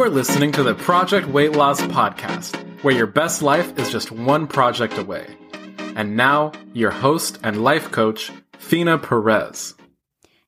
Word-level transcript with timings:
You 0.00 0.06
are 0.06 0.08
listening 0.08 0.50
to 0.52 0.62
the 0.62 0.74
Project 0.74 1.28
Weight 1.28 1.52
Loss 1.52 1.82
Podcast, 1.82 2.56
where 2.82 2.94
your 2.94 3.06
best 3.06 3.42
life 3.42 3.78
is 3.78 3.92
just 3.92 4.10
one 4.10 4.46
project 4.46 4.96
away. 4.96 5.26
And 5.94 6.16
now, 6.16 6.52
your 6.72 6.90
host 6.90 7.38
and 7.42 7.62
life 7.62 7.90
coach, 7.90 8.32
Fina 8.56 8.96
Perez. 8.96 9.74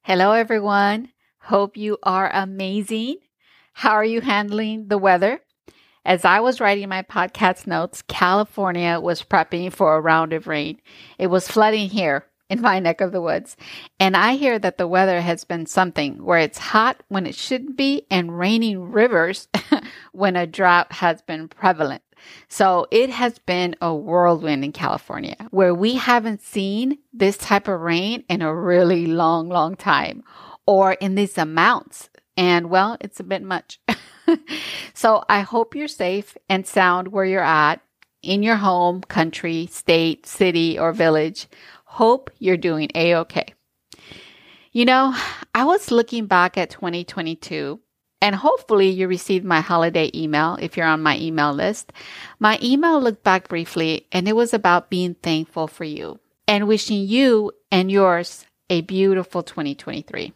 Hello, 0.05 0.33
everyone. 0.33 1.11
Hope 1.39 1.77
you 1.77 1.99
are 2.03 2.31
amazing. 2.33 3.17
How 3.75 3.91
are 3.91 4.05
you 4.07 4.23
handling 4.23 4.89
the 4.89 4.97
weather? 4.97 5.43
As 6.03 6.25
I 6.25 6.41
was 6.41 6.59
writing 6.59 6.89
my 6.89 7.03
podcast 7.03 7.67
notes, 7.67 8.01
California 8.09 9.01
was 9.01 9.23
prepping 9.23 9.71
for 9.71 9.95
a 9.95 10.01
round 10.01 10.33
of 10.33 10.47
rain. 10.47 10.81
It 11.19 11.27
was 11.27 11.47
flooding 11.47 11.91
here 11.91 12.25
in 12.53 12.61
my 12.61 12.79
neck 12.79 13.01
of 13.01 13.13
the 13.13 13.23
woods. 13.23 13.57
And 13.99 14.15
I 14.15 14.35
hear 14.35 14.59
that 14.59 14.77
the 14.77 14.87
weather 14.87 15.23
has 15.23 15.43
been 15.43 15.65
something 15.65 16.23
where 16.23 16.39
it's 16.39 16.59
hot 16.59 17.03
when 17.09 17.27
it 17.27 17.35
shouldn't 17.35 17.79
be 17.79 18.07
and 18.11 18.39
raining 18.39 18.93
rivers 18.93 19.49
when 20.13 20.37
a 20.37 20.47
drought 20.47 20.93
has 20.93 21.23
been 21.23 21.49
prevalent. 21.49 22.03
So 22.49 22.87
it 22.91 23.09
has 23.09 23.39
been 23.39 23.75
a 23.81 23.95
whirlwind 23.95 24.65
in 24.67 24.73
California 24.73 25.37
where 25.51 25.75
we 25.75 25.95
haven't 25.95 26.43
seen 26.43 26.99
this 27.11 27.39
type 27.39 27.69
of 27.69 27.81
rain 27.81 28.23
in 28.29 28.43
a 28.43 28.55
really 28.55 29.07
long, 29.07 29.49
long 29.49 29.75
time 29.75 30.23
or 30.67 30.93
in 30.93 31.15
these 31.15 31.39
amounts. 31.39 32.11
And 32.37 32.69
well, 32.69 32.99
it's 33.01 33.19
a 33.19 33.25
bit 33.25 33.43
much. 33.43 33.81
so 34.95 35.25
I 35.27 35.41
hope 35.41 35.75
you're 35.75 35.89
safe 35.89 36.37
and 36.51 36.67
sound 36.67 37.09
where 37.09 37.25
you're 37.25 37.41
at 37.41 37.81
in 38.23 38.43
your 38.43 38.57
home, 38.57 39.01
country, 39.01 39.67
state, 39.71 40.27
city, 40.27 40.79
or 40.79 40.93
village. 40.93 41.49
Hope 41.93 42.31
you're 42.39 42.57
doing 42.57 42.89
a 42.95 43.17
okay. 43.17 43.53
You 44.73 44.87
know, 44.87 45.15
I 45.55 45.65
was 45.65 45.91
looking 45.91 46.25
back 46.25 46.57
at 46.57 46.71
2022 46.71 47.79
and 48.23 48.35
hopefully 48.35 48.89
you 48.89 49.07
received 49.07 49.45
my 49.45 49.61
holiday 49.61 50.11
email 50.15 50.57
if 50.59 50.75
you're 50.75 50.87
on 50.87 51.03
my 51.03 51.19
email 51.19 51.53
list. 51.53 51.93
My 52.39 52.59
email 52.63 52.99
looked 52.99 53.23
back 53.23 53.47
briefly 53.47 54.07
and 54.11 54.27
it 54.27 54.35
was 54.35 54.55
about 54.55 54.89
being 54.89 55.17
thankful 55.17 55.69
for 55.69 55.85
you 55.85 56.19
and 56.49 56.67
wishing 56.67 57.07
you 57.07 57.53
and 57.71 57.93
yours 57.93 58.47
a 58.71 58.81
beautiful 58.81 59.43
2023. 59.43 60.33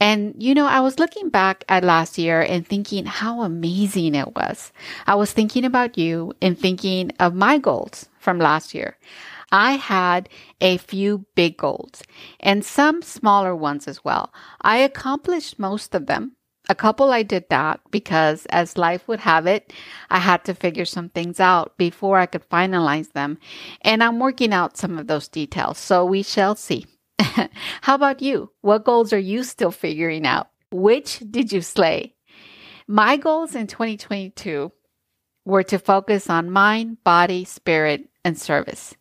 And, 0.00 0.34
you 0.36 0.52
know, 0.52 0.66
I 0.66 0.80
was 0.80 0.98
looking 0.98 1.28
back 1.30 1.62
at 1.68 1.84
last 1.84 2.18
year 2.18 2.42
and 2.42 2.66
thinking 2.66 3.06
how 3.06 3.42
amazing 3.42 4.16
it 4.16 4.34
was. 4.34 4.72
I 5.06 5.14
was 5.14 5.32
thinking 5.32 5.64
about 5.64 5.96
you 5.96 6.32
and 6.42 6.58
thinking 6.58 7.12
of 7.20 7.34
my 7.34 7.58
goals 7.58 8.08
from 8.18 8.40
last 8.40 8.74
year. 8.74 8.98
I 9.52 9.72
had 9.72 10.28
a 10.60 10.76
few 10.78 11.26
big 11.34 11.56
goals 11.56 12.02
and 12.40 12.64
some 12.64 13.02
smaller 13.02 13.54
ones 13.54 13.86
as 13.86 14.04
well. 14.04 14.32
I 14.60 14.78
accomplished 14.78 15.58
most 15.58 15.94
of 15.94 16.06
them. 16.06 16.32
A 16.68 16.74
couple 16.74 17.12
I 17.12 17.22
did 17.22 17.48
that 17.48 17.80
because, 17.92 18.44
as 18.46 18.76
life 18.76 19.06
would 19.06 19.20
have 19.20 19.46
it, 19.46 19.72
I 20.10 20.18
had 20.18 20.44
to 20.46 20.54
figure 20.54 20.84
some 20.84 21.10
things 21.10 21.38
out 21.38 21.78
before 21.78 22.18
I 22.18 22.26
could 22.26 22.48
finalize 22.48 23.12
them. 23.12 23.38
And 23.82 24.02
I'm 24.02 24.18
working 24.18 24.52
out 24.52 24.76
some 24.76 24.98
of 24.98 25.06
those 25.06 25.28
details, 25.28 25.78
so 25.78 26.04
we 26.04 26.24
shall 26.24 26.56
see. 26.56 26.86
How 27.82 27.94
about 27.94 28.20
you? 28.20 28.50
What 28.62 28.84
goals 28.84 29.12
are 29.12 29.18
you 29.18 29.44
still 29.44 29.70
figuring 29.70 30.26
out? 30.26 30.48
Which 30.72 31.20
did 31.30 31.52
you 31.52 31.60
slay? 31.60 32.16
My 32.88 33.16
goals 33.16 33.54
in 33.54 33.68
2022 33.68 34.72
were 35.44 35.62
to 35.62 35.78
focus 35.78 36.28
on 36.28 36.50
mind, 36.50 37.02
body, 37.04 37.44
spirit, 37.44 38.08
and 38.24 38.36
service. 38.36 38.96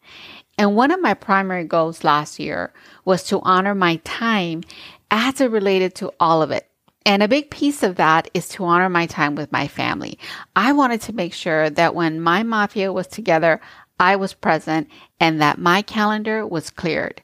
And 0.57 0.75
one 0.75 0.91
of 0.91 1.01
my 1.01 1.13
primary 1.13 1.65
goals 1.65 2.03
last 2.03 2.39
year 2.39 2.73
was 3.03 3.23
to 3.25 3.41
honor 3.41 3.75
my 3.75 3.97
time 3.97 4.63
as 5.11 5.41
it 5.41 5.51
related 5.51 5.95
to 5.95 6.13
all 6.19 6.41
of 6.41 6.51
it. 6.51 6.69
And 7.05 7.21
a 7.21 7.27
big 7.27 7.51
piece 7.51 7.83
of 7.83 7.97
that 7.97 8.29
is 8.33 8.47
to 8.49 8.65
honor 8.65 8.89
my 8.89 9.05
time 9.05 9.35
with 9.35 9.51
my 9.51 9.67
family. 9.67 10.17
I 10.55 10.71
wanted 10.71 11.01
to 11.01 11.13
make 11.13 11.33
sure 11.33 11.69
that 11.69 11.93
when 11.93 12.19
my 12.19 12.41
mafia 12.41 12.91
was 12.91 13.07
together, 13.07 13.61
I 13.99 14.15
was 14.15 14.33
present 14.33 14.89
and 15.19 15.41
that 15.41 15.59
my 15.59 15.81
calendar 15.81 16.47
was 16.47 16.69
cleared. 16.69 17.21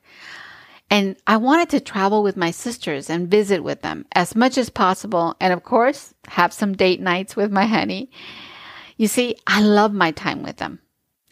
And 0.92 1.16
I 1.26 1.38
wanted 1.38 1.70
to 1.70 1.80
travel 1.80 2.22
with 2.22 2.36
my 2.38 2.52
sisters 2.52 3.10
and 3.10 3.32
visit 3.32 3.64
with 3.64 3.82
them 3.82 4.06
as 4.12 4.36
much 4.36 4.58
as 4.58 4.70
possible. 4.70 5.36
And 5.40 5.54
of 5.54 5.64
course, 5.64 6.14
have 6.28 6.54
some 6.54 6.74
date 6.74 7.00
nights 7.00 7.36
with 7.36 7.52
my 7.52 7.66
honey. 7.66 8.12
You 8.98 9.08
see, 9.08 9.38
I 9.48 9.62
love 9.62 9.94
my 9.94 10.12
time 10.12 10.44
with 10.44 10.58
them. 10.58 10.80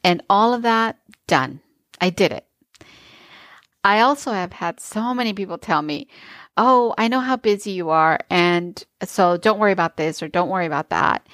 And 0.04 0.24
all 0.30 0.54
of 0.54 0.62
that 0.62 0.98
done. 1.28 1.60
I 2.02 2.10
did 2.10 2.32
it. 2.32 2.46
I 3.84 4.02
also 4.02 4.32
have 4.32 4.54
had 4.54 4.80
so 4.80 5.14
many 5.14 5.34
people 5.34 5.58
tell 5.58 5.82
me, 5.82 6.08
Oh, 6.58 6.94
I 6.98 7.08
know 7.08 7.22
how 7.22 7.38
busy 7.38 7.72
you 7.72 7.90
are. 7.90 8.20
And 8.30 8.84
so 9.04 9.38
don't 9.38 9.60
worry 9.60 9.72
about 9.72 9.96
this 9.96 10.22
or 10.22 10.28
don't 10.28 10.50
worry 10.50 10.66
about 10.66 10.90
that. 10.90 11.26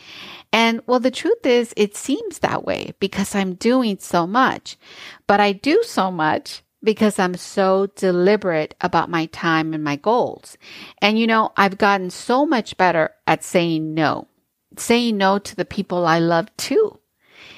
And 0.54 0.82
well, 0.86 1.00
the 1.00 1.10
truth 1.10 1.46
is, 1.46 1.74
it 1.76 1.96
seems 1.96 2.40
that 2.40 2.64
way 2.64 2.94
because 3.00 3.34
I'm 3.34 3.56
doing 3.56 3.98
so 4.00 4.28
much, 4.28 4.78
but 5.26 5.40
I 5.40 5.52
do 5.52 5.82
so 5.84 6.12
much 6.12 6.62
because 6.84 7.18
I'm 7.18 7.36
so 7.36 7.88
deliberate 7.96 8.76
about 8.80 9.10
my 9.10 9.26
time 9.28 9.74
and 9.74 9.84
my 9.84 9.96
goals. 9.96 10.58
And 11.02 11.18
you 11.18 11.26
know, 11.26 11.52
I've 11.58 11.80
gotten 11.80 12.12
so 12.12 12.46
much 12.46 12.78
better 12.78 13.10
at 13.26 13.44
saying 13.44 13.96
no, 13.96 14.28
saying 14.78 15.18
no 15.18 15.40
to 15.40 15.56
the 15.56 15.66
people 15.66 16.06
I 16.06 16.20
love 16.20 16.56
too. 16.56 17.00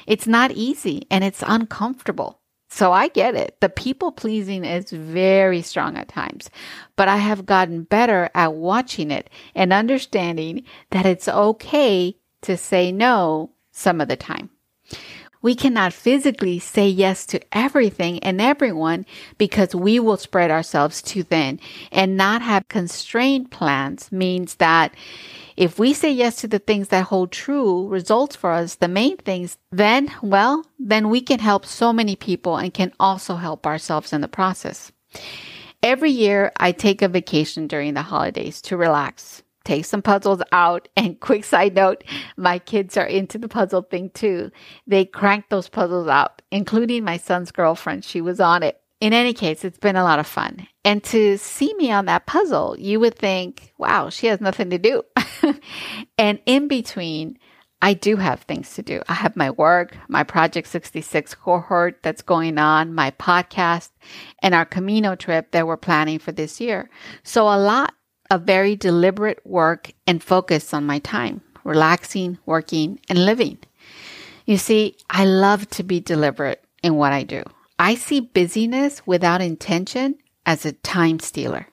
It's 0.08 0.26
not 0.26 0.52
easy 0.52 1.06
and 1.12 1.24
it's 1.24 1.44
uncomfortable. 1.46 2.40
So 2.78 2.92
I 2.92 3.08
get 3.08 3.34
it. 3.34 3.60
The 3.60 3.70
people 3.70 4.12
pleasing 4.12 4.64
is 4.64 4.92
very 4.92 5.64
strong 5.64 5.98
at 5.98 6.10
times, 6.10 6.52
but 6.96 7.08
I 7.08 7.18
have 7.18 7.44
gotten 7.44 7.86
better 7.86 8.30
at 8.36 8.54
watching 8.54 9.10
it 9.10 9.32
and 9.56 9.74
understanding 9.74 10.64
that 10.92 11.08
it's 11.08 11.28
okay 11.28 12.16
to 12.44 12.56
say 12.56 12.92
no 12.92 13.50
some 13.72 14.00
of 14.00 14.10
the 14.10 14.16
time. 14.16 14.52
We 15.48 15.56
cannot 15.56 15.94
physically 15.94 16.60
say 16.60 16.90
yes 16.90 17.26
to 17.28 17.40
everything 17.54 18.20
and 18.20 18.42
everyone 18.42 19.06
because 19.38 19.74
we 19.74 19.98
will 19.98 20.18
spread 20.18 20.52
ourselves 20.52 21.02
too 21.02 21.24
thin. 21.24 21.62
And 21.90 22.18
not 22.18 22.42
have 22.42 22.68
constrained 22.68 23.50
plans 23.50 24.12
means 24.12 24.56
that 24.56 24.94
if 25.56 25.80
we 25.80 25.94
say 25.94 26.12
yes 26.12 26.36
to 26.42 26.50
the 26.50 26.60
things 26.60 26.90
that 26.90 27.06
hold 27.06 27.32
true 27.32 27.88
results 27.88 28.36
for 28.36 28.52
us, 28.52 28.76
the 28.76 28.90
main 28.90 29.16
things, 29.16 29.58
then, 29.72 30.12
well, 30.22 30.66
then 30.80 31.08
we 31.08 31.22
can 31.22 31.40
help 31.40 31.66
so 31.66 31.94
many 31.94 32.18
people 32.18 32.58
and 32.58 32.74
can 32.74 32.92
also 33.00 33.38
help 33.38 33.66
ourselves 33.66 34.12
in 34.12 34.20
the 34.20 34.28
process. 34.28 34.92
Every 35.82 36.12
year, 36.12 36.52
I 36.58 36.74
take 36.74 37.02
a 37.02 37.08
vacation 37.08 37.68
during 37.68 37.94
the 37.94 38.02
holidays 38.02 38.62
to 38.64 38.76
relax 38.76 39.44
take 39.68 39.86
some 39.86 40.02
puzzles 40.02 40.42
out. 40.52 40.88
And 40.98 41.20
quick 41.20 41.44
side 41.44 41.76
note, 41.76 42.04
my 42.38 42.60
kids 42.60 42.98
are 42.98 43.06
into 43.06 43.38
the 43.38 43.48
puzzle 43.48 43.84
thing 43.84 44.10
too. 44.10 44.52
They 44.88 45.06
cranked 45.06 45.50
those 45.50 45.70
puzzles 45.70 46.08
out, 46.08 46.42
including 46.52 47.04
my 47.04 47.18
son's 47.18 47.52
girlfriend. 47.52 48.04
She 48.04 48.20
was 48.20 48.40
on 48.40 48.64
it. 48.64 48.82
In 49.00 49.14
any 49.14 49.34
case, 49.34 49.64
it's 49.64 49.78
been 49.78 49.96
a 49.96 50.04
lot 50.04 50.18
of 50.18 50.26
fun. 50.26 50.68
And 50.84 51.04
to 51.06 51.38
see 51.38 51.74
me 51.76 51.92
on 51.92 52.06
that 52.06 52.26
puzzle, 52.26 52.76
you 52.80 53.00
would 53.00 53.16
think, 53.16 53.74
wow, 53.78 54.10
she 54.10 54.28
has 54.28 54.42
nothing 54.42 54.72
to 54.72 54.80
do. 54.80 55.04
and 56.18 56.40
in 56.48 56.68
between, 56.68 57.38
I 57.82 57.94
do 57.94 58.16
have 58.16 58.42
things 58.42 58.74
to 58.74 58.82
do. 58.82 59.02
I 59.08 59.14
have 59.14 59.36
my 59.36 59.52
work, 59.52 59.96
my 60.08 60.24
Project 60.24 60.68
66 60.68 61.36
cohort 61.36 62.00
that's 62.02 62.24
going 62.24 62.58
on, 62.58 62.96
my 62.96 63.12
podcast, 63.12 63.92
and 64.42 64.56
our 64.56 64.66
Camino 64.66 65.16
trip 65.16 65.52
that 65.52 65.68
we're 65.68 65.78
planning 65.78 66.18
for 66.18 66.32
this 66.32 66.60
year. 66.60 66.90
So 67.24 67.44
a 67.44 67.60
lot 67.60 67.94
a 68.30 68.38
very 68.38 68.76
deliberate 68.76 69.46
work 69.46 69.92
and 70.06 70.24
focus 70.24 70.74
on 70.74 70.86
my 70.86 71.00
time, 71.00 71.42
relaxing, 71.64 72.38
working, 72.46 73.00
and 73.10 73.26
living. 73.26 73.58
You 74.46 74.58
see, 74.58 74.96
I 75.10 75.26
love 75.26 75.70
to 75.72 75.84
be 75.84 76.00
deliberate 76.00 76.64
in 76.84 76.96
what 76.96 77.14
I 77.14 77.24
do. 77.24 77.44
I 77.80 77.96
see 77.96 78.22
busyness 78.22 79.06
without 79.06 79.42
intention 79.42 80.16
as 80.46 80.66
a 80.66 80.72
time 80.72 81.20
stealer. 81.20 81.68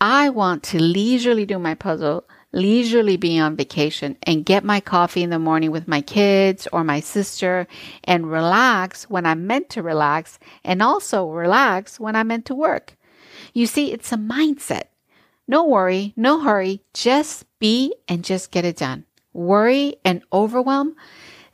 I 0.00 0.28
want 0.30 0.62
to 0.64 0.82
leisurely 0.82 1.46
do 1.46 1.58
my 1.58 1.74
puzzle, 1.74 2.24
leisurely 2.52 3.16
be 3.16 3.38
on 3.38 3.56
vacation 3.56 4.16
and 4.22 4.44
get 4.44 4.64
my 4.64 4.80
coffee 4.80 5.22
in 5.22 5.30
the 5.30 5.38
morning 5.38 5.70
with 5.70 5.88
my 5.88 6.00
kids 6.00 6.68
or 6.72 6.84
my 6.84 7.00
sister 7.00 7.66
and 8.04 8.30
relax 8.30 9.08
when 9.10 9.26
I'm 9.26 9.46
meant 9.46 9.70
to 9.70 9.82
relax 9.82 10.38
and 10.62 10.82
also 10.82 11.28
relax 11.28 11.98
when 11.98 12.14
I'm 12.14 12.28
meant 12.28 12.44
to 12.46 12.54
work. 12.54 12.96
You 13.52 13.66
see, 13.66 13.92
it's 13.92 14.12
a 14.12 14.16
mindset. 14.16 14.84
No 15.46 15.64
worry, 15.64 16.14
no 16.16 16.40
hurry, 16.40 16.82
just 16.94 17.44
be 17.58 17.94
and 18.08 18.24
just 18.24 18.50
get 18.50 18.64
it 18.64 18.76
done. 18.76 19.04
Worry 19.32 19.96
and 20.04 20.22
overwhelm, 20.32 20.96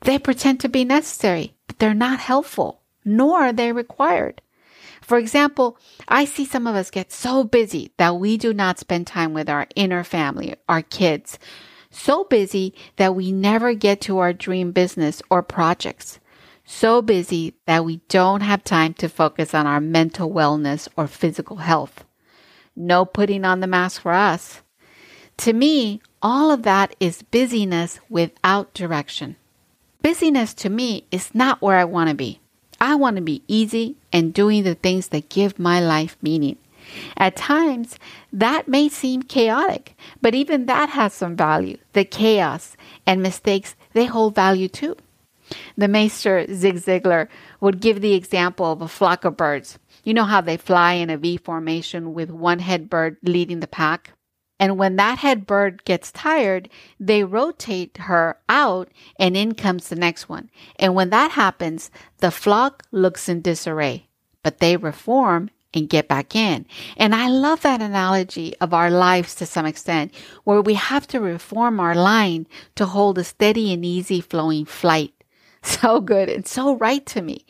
they 0.03 0.19
pretend 0.19 0.61
to 0.61 0.69
be 0.69 0.85
necessary, 0.85 1.55
but 1.67 1.79
they're 1.79 1.95
not 1.95 2.21
helpful, 2.21 2.83
nor 3.05 3.41
are 3.41 3.53
they 3.53 3.73
required. 3.73 4.43
For 5.01 5.19
example, 5.19 5.77
I 6.07 6.25
see 6.25 6.45
some 6.45 6.69
of 6.69 6.77
us 6.77 6.91
get 6.91 7.11
so 7.11 7.43
busy 7.43 7.93
that 7.97 8.17
we 8.17 8.37
do 8.37 8.55
not 8.55 8.79
spend 8.79 9.07
time 9.09 9.33
with 9.33 9.49
our 9.49 9.67
inner 9.75 10.05
family, 10.05 10.55
our 10.69 10.83
kids. 10.83 11.39
So 11.91 12.23
busy 12.23 12.75
that 12.97 13.17
we 13.17 13.33
never 13.33 13.75
get 13.75 14.01
to 14.03 14.19
our 14.19 14.33
dream 14.33 14.71
business 14.71 15.21
or 15.29 15.43
projects. 15.43 16.21
So 16.65 17.03
busy 17.03 17.55
that 17.67 17.85
we 17.85 17.97
don't 18.09 18.43
have 18.43 18.63
time 18.63 18.95
to 18.95 19.09
focus 19.09 19.53
on 19.53 19.67
our 19.67 19.81
mental 19.81 20.31
wellness 20.31 20.87
or 20.97 21.09
physical 21.09 21.57
health. 21.57 22.05
No 22.81 23.05
putting 23.05 23.44
on 23.44 23.61
the 23.61 23.67
mask 23.67 24.00
for 24.00 24.12
us. 24.12 24.62
To 25.37 25.53
me, 25.53 26.00
all 26.23 26.50
of 26.50 26.62
that 26.62 26.97
is 26.99 27.21
busyness 27.21 28.00
without 28.09 28.73
direction. 28.73 29.37
Busyness 30.00 30.55
to 30.55 30.71
me 30.71 31.05
is 31.11 31.35
not 31.35 31.61
where 31.61 31.77
I 31.77 31.85
want 31.85 32.09
to 32.09 32.15
be. 32.15 32.41
I 32.81 32.94
want 32.94 33.17
to 33.17 33.23
be 33.23 33.43
easy 33.47 33.97
and 34.15 34.32
doing 34.32 34.62
the 34.62 34.75
things 34.75 35.09
that 35.09 35.29
give 35.29 35.59
my 35.59 35.79
life 35.79 36.17
meaning. 36.23 36.56
At 37.19 37.37
times, 37.37 37.99
that 38.32 38.67
may 38.67 38.88
seem 38.88 39.25
chaotic, 39.25 39.94
but 40.23 40.35
even 40.35 40.65
that 40.65 40.88
has 40.88 41.12
some 41.12 41.37
value. 41.37 41.77
The 41.93 42.06
chaos 42.06 42.79
and 43.06 43.23
mistakes, 43.23 43.77
they 43.93 44.06
hold 44.06 44.35
value 44.35 44.69
too. 44.69 44.97
The 45.77 45.87
Maester 45.87 46.47
Zig 46.50 46.77
Ziglar 46.77 47.29
would 47.61 47.81
give 47.81 48.00
the 48.00 48.15
example 48.15 48.73
of 48.73 48.81
a 48.81 48.88
flock 48.88 49.27
of 49.27 49.37
birds. 49.37 49.79
You 50.05 50.14
know 50.14 50.25
how 50.25 50.41
they 50.41 50.56
fly 50.56 50.94
in 50.94 51.11
a 51.11 51.17
V 51.17 51.37
formation 51.37 52.14
with 52.14 52.31
one 52.31 52.58
head 52.58 52.88
bird 52.88 53.17
leading 53.23 53.61
the 53.61 53.67
pack? 53.67 54.12
And 54.58 54.76
when 54.79 54.97
that 54.97 55.19
head 55.19 55.47
bird 55.47 55.85
gets 55.87 56.12
tired, 56.12 56.69
they 57.00 57.25
rotate 57.25 57.97
her 57.97 58.38
out 58.49 58.91
and 59.19 59.35
in 59.35 59.55
comes 59.55 59.88
the 59.88 59.97
next 59.97 60.29
one. 60.29 60.50
And 60.76 60.94
when 60.94 61.08
that 61.11 61.31
happens, 61.31 61.91
the 62.19 62.31
flock 62.31 62.85
looks 62.93 63.26
in 63.26 63.41
disarray, 63.41 64.08
but 64.43 64.58
they 64.58 64.76
reform 64.76 65.49
and 65.73 65.88
get 65.88 66.08
back 66.08 66.35
in. 66.35 66.67
And 66.96 67.14
I 67.14 67.29
love 67.29 67.62
that 67.62 67.81
analogy 67.81 68.55
of 68.61 68.75
our 68.75 68.91
lives 68.91 69.35
to 69.37 69.46
some 69.46 69.64
extent, 69.64 70.12
where 70.44 70.61
we 70.61 70.75
have 70.75 71.06
to 71.08 71.20
reform 71.20 71.81
our 71.81 71.94
line 71.94 72.46
to 72.75 72.87
hold 72.87 73.19
a 73.19 73.25
steady 73.25 73.73
and 73.73 73.85
easy 73.85 74.20
flowing 74.20 74.64
flight. 74.64 75.14
So 75.62 76.00
good 76.00 76.31
and 76.31 76.46
so 76.46 76.76
right 76.76 77.05
to 77.06 77.20
me. 77.20 77.44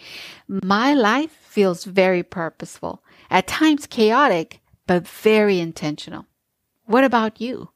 My 0.49 0.94
life 0.94 1.40
feels 1.50 1.85
very 1.85 2.23
purposeful, 2.23 3.02
at 3.29 3.49
times 3.49 3.87
chaotic, 3.87 4.61
but 4.87 5.06
very 5.06 5.58
intentional. 5.58 6.26
What 6.87 7.02
about 7.02 7.41
you? 7.41 7.70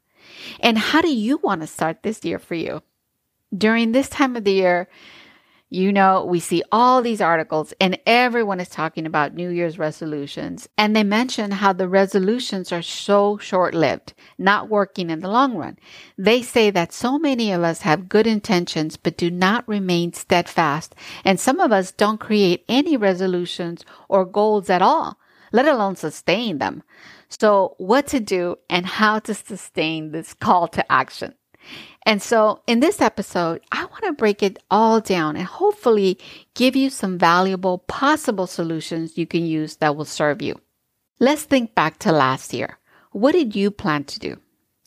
And 0.61 0.77
how 0.77 1.01
do 1.01 1.13
you 1.13 1.37
want 1.37 1.59
to 1.59 1.67
start 1.67 2.01
this 2.01 2.23
year 2.23 2.39
for 2.39 2.55
you? 2.55 2.81
During 3.55 3.91
this 3.91 4.07
time 4.07 4.37
of 4.37 4.45
the 4.45 4.53
year, 4.53 4.87
you 5.69 5.91
know, 5.91 6.23
we 6.23 6.39
see 6.39 6.63
all 6.71 7.01
these 7.01 7.21
articles 7.21 7.73
and 7.81 7.99
everyone 8.05 8.59
is 8.59 8.69
talking 8.69 9.05
about 9.05 9.33
New 9.33 9.49
Year's 9.49 9.79
resolutions. 9.79 10.69
And 10.77 10.95
they 10.95 11.03
mention 11.03 11.51
how 11.51 11.73
the 11.73 11.87
resolutions 11.87 12.71
are 12.71 12.83
so 12.83 13.37
short 13.39 13.73
lived, 13.73 14.13
not 14.37 14.69
working 14.69 15.09
in 15.09 15.21
the 15.21 15.27
long 15.27 15.55
run. 15.55 15.77
They 16.17 16.43
say 16.43 16.69
that 16.69 16.93
so 16.93 17.17
many 17.17 17.51
of 17.51 17.63
us 17.63 17.81
have 17.81 18.09
good 18.09 18.27
intentions, 18.27 18.95
but 18.95 19.17
do 19.17 19.31
not 19.31 19.67
remain 19.67 20.13
steadfast. 20.13 20.93
And 21.23 21.39
some 21.39 21.59
of 21.59 21.71
us 21.71 21.91
don't 21.91 22.19
create 22.19 22.63
any 22.69 22.95
resolutions 22.95 23.83
or 24.07 24.23
goals 24.23 24.69
at 24.69 24.83
all, 24.83 25.17
let 25.51 25.67
alone 25.67 25.95
sustain 25.95 26.59
them. 26.59 26.83
So, 27.27 27.73
what 27.79 28.05
to 28.07 28.19
do 28.19 28.57
and 28.69 28.85
how 28.85 29.17
to 29.19 29.33
sustain 29.33 30.11
this 30.11 30.33
call 30.35 30.67
to 30.69 30.89
action. 30.91 31.33
And 32.05 32.21
so, 32.21 32.61
in 32.67 32.81
this 32.81 33.01
episode, 33.01 33.61
I 33.71 33.85
want 33.85 34.03
to 34.03 34.13
break 34.13 34.43
it 34.43 34.61
all 34.69 35.01
down 35.01 35.35
and 35.35 35.45
hopefully 35.45 36.19
give 36.53 36.75
you 36.75 36.91
some 36.91 37.17
valuable 37.17 37.79
possible 37.79 38.45
solutions 38.45 39.17
you 39.17 39.25
can 39.25 39.43
use 39.43 39.77
that 39.77 39.95
will 39.95 40.05
serve 40.05 40.41
you. 40.41 40.59
Let's 41.19 41.43
think 41.43 41.73
back 41.73 41.97
to 41.99 42.11
last 42.11 42.53
year. 42.53 42.77
What 43.11 43.31
did 43.31 43.55
you 43.55 43.71
plan 43.71 44.03
to 44.05 44.19
do? 44.19 44.39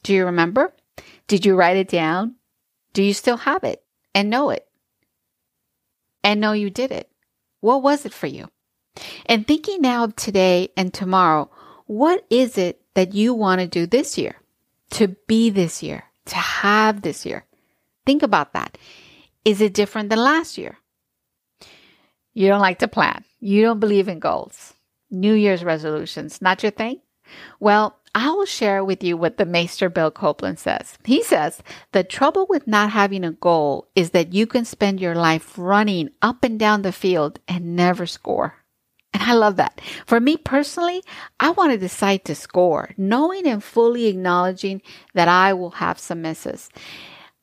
Do 0.03 0.15
you 0.15 0.27
remember? 0.27 0.73
Did 1.27 1.45
you 1.45 1.57
write 1.57 1.77
it 1.77 1.89
down? 1.89 2.37
Do 2.93 3.03
you 3.03 3.15
still 3.15 3.39
have 3.39 3.65
it 3.65 3.83
and 4.15 4.31
know 4.31 4.51
it? 4.51 4.67
And 6.23 6.41
know 6.41 6.53
you 6.53 6.71
did 6.71 6.93
it. 6.93 7.11
What 7.61 7.83
was 7.83 8.07
it 8.07 8.13
for 8.13 8.27
you? 8.27 8.49
And 9.27 9.47
thinking 9.47 9.81
now 9.81 10.05
of 10.05 10.17
today 10.17 10.71
and 10.77 10.93
tomorrow, 10.93 11.51
what 11.87 12.25
is 12.31 12.59
it 12.59 12.81
that 12.95 13.15
you 13.15 13.35
want 13.35 13.61
to 13.61 13.67
do 13.67 13.87
this 13.87 14.19
year? 14.19 14.37
To 14.91 15.09
be 15.27 15.51
this 15.51 15.83
year, 15.83 16.05
to 16.29 16.37
have 16.37 17.03
this 17.03 17.27
year? 17.27 17.45
Think 18.07 18.23
about 18.23 18.53
that. 18.53 18.79
Is 19.45 19.61
it 19.61 19.75
different 19.75 20.11
than 20.11 20.19
last 20.19 20.59
year? 20.59 20.79
You 22.35 22.49
don't 22.49 22.61
like 22.61 22.79
to 22.81 22.89
plan. 22.89 23.25
You 23.41 23.63
don't 23.63 23.81
believe 23.81 24.09
in 24.09 24.19
goals. 24.19 24.75
New 25.11 25.35
Year's 25.35 25.65
resolutions, 25.65 26.41
not 26.43 26.63
your 26.63 26.73
thing? 26.73 27.01
Well, 27.61 27.99
I 28.15 28.31
will 28.31 28.47
share 28.47 28.85
with 28.85 29.05
you 29.05 29.17
what 29.17 29.37
the 29.37 29.45
Maester 29.45 29.89
Bill 29.89 30.11
Copeland 30.11 30.59
says. 30.59 30.99
He 31.05 31.23
says, 31.23 31.63
the 31.93 32.03
trouble 32.03 32.47
with 32.49 32.67
not 32.67 32.91
having 32.91 33.25
a 33.25 33.33
goal 33.33 33.89
is 33.95 34.11
that 34.11 34.33
you 34.33 34.47
can 34.47 34.65
spend 34.65 35.01
your 35.01 35.15
life 35.15 35.55
running 35.57 36.11
up 36.23 36.45
and 36.45 36.59
down 36.59 36.83
the 36.83 36.93
field 36.93 37.39
and 37.47 37.77
never 37.77 38.07
score. 38.07 38.58
And 39.19 39.29
I 39.29 39.35
love 39.35 39.57
that. 39.57 39.81
For 40.07 40.21
me 40.21 40.37
personally, 40.37 41.03
I 41.41 41.51
want 41.51 41.73
to 41.73 41.79
decide 41.79 42.25
to 42.27 42.37
score, 42.37 42.91
knowing 42.97 43.49
and 43.49 43.63
fully 43.63 44.07
acknowledging 44.07 44.81
that 45.15 45.27
I 45.27 45.53
will 45.55 45.73
have 45.73 45.99
some 45.99 46.23
misses. 46.23 46.69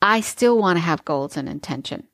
I 0.01 0.21
still 0.21 0.57
want 0.57 0.77
to 0.77 0.81
have 0.81 1.03
goals 1.03 1.35
and 1.35 1.49
intention. 1.49 2.07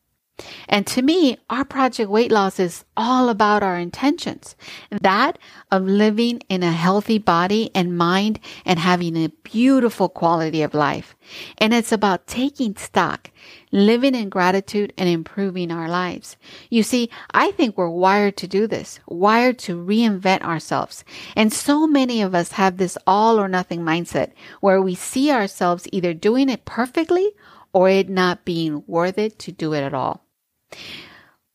And 0.68 0.88
to 0.88 1.02
me, 1.02 1.38
our 1.50 1.66
project 1.66 2.10
weight 2.10 2.32
loss 2.32 2.60
is 2.60 2.86
all 2.96 3.30
about 3.30 3.64
our 3.64 3.78
intentions. 3.78 4.56
That 4.90 5.38
of 5.72 5.84
living 5.84 6.42
in 6.50 6.64
a 6.64 6.72
healthy 6.72 7.18
body 7.18 7.72
and 7.74 7.98
mind 7.98 8.40
and 8.66 8.80
having 8.80 9.18
a 9.18 9.30
beautiful 9.44 10.10
quality 10.10 10.62
of 10.62 10.74
life. 10.74 11.16
And 11.58 11.74
it's 11.74 11.92
about 11.92 12.28
taking 12.28 12.76
stock, 12.76 13.32
living 13.72 14.16
in 14.16 14.30
gratitude 14.30 14.94
and 14.98 15.08
improving 15.08 15.72
our 15.72 15.88
lives. 15.88 16.38
You 16.70 16.84
see, 16.84 17.10
I 17.32 17.52
think 17.52 17.78
we're 17.78 17.90
wired 17.90 18.38
to 18.38 18.48
do 18.48 18.68
this, 18.68 19.00
wired 19.08 19.60
to 19.60 19.76
reinvent 19.76 20.42
ourselves. 20.42 21.04
And 21.36 21.52
so 21.52 21.88
many 21.88 22.22
of 22.22 22.36
us 22.36 22.54
have 22.54 22.78
this 22.78 22.98
all 23.08 23.40
or 23.40 23.48
nothing 23.48 23.82
mindset 23.82 24.32
where 24.60 24.82
we 24.82 24.96
see 24.96 25.32
ourselves 25.32 25.88
either 25.92 26.14
doing 26.14 26.50
it 26.50 26.66
perfectly 26.66 27.32
or 27.74 27.90
it 27.90 28.10
not 28.10 28.46
being 28.46 28.84
worth 28.88 29.18
it 29.18 29.40
to 29.40 29.52
do 29.52 29.74
it 29.74 29.82
at 29.82 29.94
all. 29.94 30.26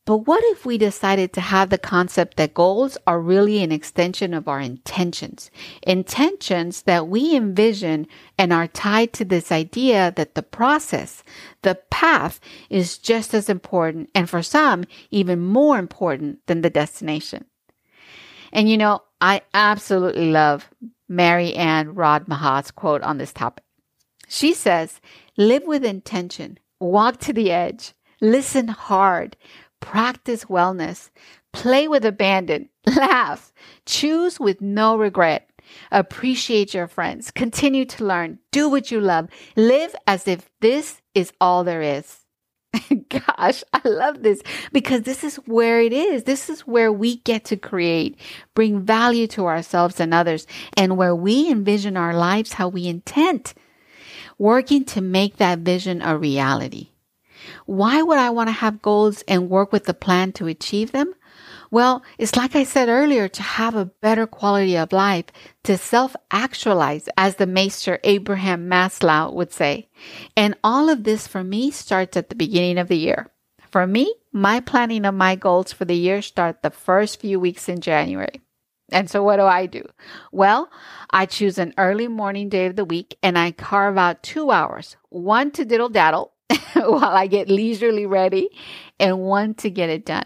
But 0.07 0.19
what 0.19 0.41
if 0.45 0.65
we 0.65 0.77
decided 0.77 1.33
to 1.33 1.41
have 1.41 1.69
the 1.69 1.77
concept 1.77 2.37
that 2.37 2.53
goals 2.53 2.97
are 3.05 3.19
really 3.19 3.61
an 3.61 3.73
extension 3.73 4.33
of 4.33 4.47
our 4.47 4.61
intentions? 4.61 5.51
Intentions 5.83 6.83
that 6.83 7.09
we 7.09 7.35
envision 7.35 8.07
and 8.37 8.53
are 8.53 8.67
tied 8.67 9.11
to 9.13 9.25
this 9.25 9.51
idea 9.51 10.13
that 10.15 10.33
the 10.33 10.43
process, 10.43 11.23
the 11.61 11.75
path 11.91 12.39
is 12.69 12.97
just 12.97 13.33
as 13.33 13.49
important 13.49 14.09
and 14.15 14.29
for 14.29 14.41
some 14.41 14.85
even 15.11 15.41
more 15.41 15.77
important 15.77 16.39
than 16.47 16.61
the 16.61 16.69
destination. 16.69 17.43
And 18.53 18.69
you 18.69 18.77
know, 18.77 19.01
I 19.19 19.41
absolutely 19.53 20.31
love 20.31 20.69
Mary 21.09 21.53
Anne 21.53 21.95
Radmacher's 21.95 22.71
quote 22.71 23.01
on 23.01 23.17
this 23.17 23.33
topic. 23.33 23.65
She 24.29 24.53
says, 24.53 25.01
live 25.35 25.63
with 25.65 25.83
intention, 25.83 26.59
walk 26.79 27.19
to 27.21 27.33
the 27.33 27.51
edge, 27.51 27.93
listen 28.21 28.67
hard, 28.67 29.35
practice 29.79 30.45
wellness, 30.45 31.09
play 31.53 31.87
with 31.87 32.05
abandon, 32.05 32.69
laugh, 32.85 33.51
choose 33.85 34.39
with 34.39 34.61
no 34.61 34.97
regret, 34.97 35.49
appreciate 35.91 36.73
your 36.73 36.87
friends, 36.87 37.31
continue 37.31 37.85
to 37.85 38.05
learn, 38.05 38.39
do 38.51 38.69
what 38.69 38.91
you 38.91 38.99
love, 38.99 39.29
live 39.55 39.95
as 40.05 40.27
if 40.27 40.49
this 40.61 41.01
is 41.13 41.31
all 41.39 41.63
there 41.63 41.81
is. 41.81 42.25
Gosh, 43.09 43.63
I 43.73 43.81
love 43.87 44.23
this 44.23 44.41
because 44.71 45.03
this 45.03 45.23
is 45.23 45.37
where 45.45 45.81
it 45.81 45.93
is. 45.93 46.23
This 46.23 46.49
is 46.49 46.61
where 46.61 46.91
we 46.91 47.17
get 47.17 47.45
to 47.45 47.57
create, 47.57 48.19
bring 48.53 48.81
value 48.81 49.27
to 49.27 49.45
ourselves 49.45 49.99
and 49.99 50.13
others, 50.13 50.45
and 50.75 50.97
where 50.97 51.15
we 51.15 51.49
envision 51.49 51.97
our 51.97 52.13
lives 52.13 52.53
how 52.53 52.67
we 52.67 52.87
intend, 52.87 53.53
working 54.37 54.85
to 54.85 55.01
make 55.01 55.37
that 55.37 55.59
vision 55.59 56.01
a 56.01 56.17
reality. 56.17 56.89
Why 57.65 58.01
would 58.01 58.17
I 58.17 58.29
want 58.29 58.49
to 58.49 58.53
have 58.53 58.81
goals 58.81 59.23
and 59.27 59.49
work 59.49 59.71
with 59.71 59.85
the 59.85 59.93
plan 59.93 60.31
to 60.33 60.47
achieve 60.47 60.91
them? 60.91 61.13
Well, 61.69 62.03
it's 62.17 62.35
like 62.35 62.55
I 62.55 62.63
said 62.63 62.87
earlier, 62.87 63.27
to 63.27 63.41
have 63.41 63.75
a 63.75 63.85
better 63.85 64.25
quality 64.25 64.77
of 64.77 64.93
life, 64.93 65.25
to 65.63 65.77
self 65.77 66.15
actualize, 66.31 67.09
as 67.17 67.35
the 67.35 67.45
Maester 67.45 67.99
Abraham 68.03 68.69
Maslow 68.69 69.33
would 69.33 69.51
say. 69.51 69.89
And 70.35 70.55
all 70.63 70.89
of 70.89 71.03
this 71.03 71.27
for 71.27 71.43
me 71.43 71.71
starts 71.71 72.15
at 72.15 72.29
the 72.29 72.35
beginning 72.35 72.77
of 72.77 72.87
the 72.87 72.97
year. 72.97 73.29
For 73.69 73.85
me, 73.85 74.13
my 74.31 74.61
planning 74.61 75.05
of 75.05 75.13
my 75.13 75.35
goals 75.35 75.73
for 75.73 75.83
the 75.83 75.95
year 75.95 76.21
start 76.21 76.61
the 76.61 76.69
first 76.69 77.19
few 77.19 77.39
weeks 77.39 77.67
in 77.67 77.81
January. 77.81 78.41
And 78.89 79.09
so 79.09 79.21
what 79.21 79.35
do 79.37 79.43
I 79.43 79.65
do? 79.65 79.83
Well, 80.31 80.71
I 81.09 81.25
choose 81.25 81.57
an 81.57 81.73
early 81.77 82.07
morning 82.07 82.47
day 82.47 82.67
of 82.67 82.77
the 82.77 82.85
week 82.85 83.17
and 83.21 83.37
I 83.37 83.51
carve 83.51 83.97
out 83.97 84.23
two 84.23 84.51
hours, 84.51 84.95
one 85.09 85.51
to 85.51 85.65
diddle 85.65 85.89
daddle 85.89 86.31
while 86.85 87.15
I 87.15 87.27
get 87.27 87.49
leisurely 87.49 88.05
ready 88.05 88.49
and 88.99 89.19
one 89.19 89.53
to 89.55 89.69
get 89.69 89.89
it 89.89 90.05
done. 90.05 90.25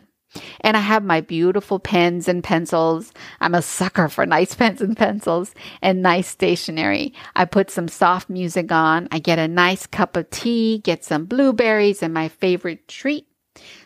And 0.62 0.78
I 0.78 0.80
have 0.80 1.04
my 1.04 1.22
beautiful 1.22 1.80
pens 1.80 2.28
and 2.28 2.44
pencils. 2.44 3.12
I'm 3.42 3.54
a 3.54 3.62
sucker 3.62 4.08
for 4.08 4.26
nice 4.26 4.56
pens 4.62 4.82
and 4.82 4.96
pencils 4.96 5.54
and 5.82 6.02
nice 6.02 6.28
stationery. 6.28 7.14
I 7.36 7.46
put 7.46 7.70
some 7.70 7.88
soft 7.88 8.30
music 8.30 8.72
on. 8.72 9.08
I 9.12 9.20
get 9.20 9.40
a 9.40 9.48
nice 9.48 9.86
cup 9.86 10.16
of 10.16 10.30
tea, 10.30 10.80
get 10.80 11.04
some 11.04 11.26
blueberries 11.26 12.02
and 12.02 12.14
my 12.14 12.30
favorite 12.30 12.88
treat. 12.88 13.28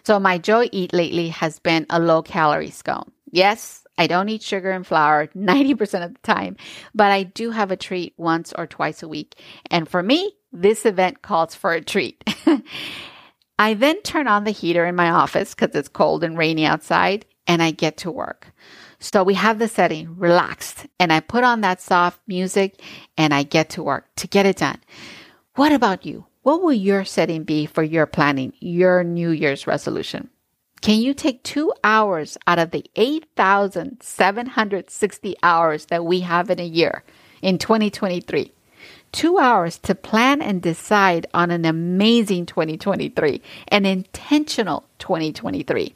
So 0.03 0.19
my 0.19 0.37
joy 0.37 0.69
eat 0.71 0.93
lately 0.93 1.29
has 1.29 1.59
been 1.59 1.87
a 1.89 1.99
low 1.99 2.21
calorie 2.21 2.69
scone. 2.69 3.11
Yes, 3.31 3.85
I 3.97 4.07
don't 4.07 4.29
eat 4.29 4.43
sugar 4.43 4.71
and 4.71 4.85
flour 4.85 5.27
90% 5.27 6.05
of 6.05 6.13
the 6.13 6.19
time, 6.21 6.57
but 6.93 7.11
I 7.11 7.23
do 7.23 7.51
have 7.51 7.71
a 7.71 7.77
treat 7.77 8.13
once 8.17 8.53
or 8.55 8.67
twice 8.67 9.01
a 9.03 9.07
week. 9.07 9.35
And 9.71 9.87
for 9.87 10.03
me, 10.03 10.33
this 10.61 10.85
event 10.85 11.21
calls 11.21 11.55
for 11.55 11.73
a 11.73 11.81
treat. 11.81 12.23
I 13.59 13.73
then 13.73 14.01
turn 14.01 14.27
on 14.27 14.43
the 14.43 14.51
heater 14.51 14.85
in 14.85 14.95
my 14.95 15.09
office 15.09 15.55
because 15.55 15.75
it's 15.75 15.87
cold 15.87 16.23
and 16.23 16.37
rainy 16.37 16.65
outside, 16.65 17.25
and 17.47 17.63
I 17.63 17.71
get 17.71 17.97
to 17.97 18.11
work. 18.11 18.53
So 18.99 19.23
we 19.23 19.33
have 19.35 19.59
the 19.59 19.67
setting 19.67 20.17
relaxed, 20.17 20.87
and 20.99 21.13
I 21.13 21.19
put 21.19 21.43
on 21.43 21.61
that 21.61 21.81
soft 21.81 22.19
music 22.27 22.81
and 23.17 23.33
I 23.33 23.43
get 23.43 23.69
to 23.71 23.83
work 23.83 24.07
to 24.15 24.27
get 24.27 24.45
it 24.45 24.57
done. 24.57 24.79
What 25.55 25.71
about 25.71 26.05
you? 26.05 26.25
What 26.41 26.61
will 26.61 26.73
your 26.73 27.05
setting 27.05 27.43
be 27.43 27.65
for 27.65 27.83
your 27.83 28.05
planning, 28.05 28.53
your 28.59 29.03
New 29.03 29.31
Year's 29.31 29.65
resolution? 29.67 30.29
Can 30.81 30.99
you 30.99 31.13
take 31.13 31.43
two 31.43 31.71
hours 31.83 32.37
out 32.45 32.59
of 32.59 32.71
the 32.71 32.85
8,760 32.95 35.35
hours 35.41 35.85
that 35.87 36.05
we 36.05 36.19
have 36.19 36.51
in 36.51 36.59
a 36.59 36.65
year 36.65 37.03
in 37.41 37.57
2023? 37.57 38.51
Two 39.15 39.37
hours 39.37 39.77
to 39.77 39.95
plan 39.95 40.41
and 40.41 40.61
decide 40.61 41.25
on 41.33 41.49
an 41.49 41.63
amazing 41.63 42.45
2023, 42.45 43.41
an 43.69 43.85
intentional 43.85 44.83
2023. 44.99 45.95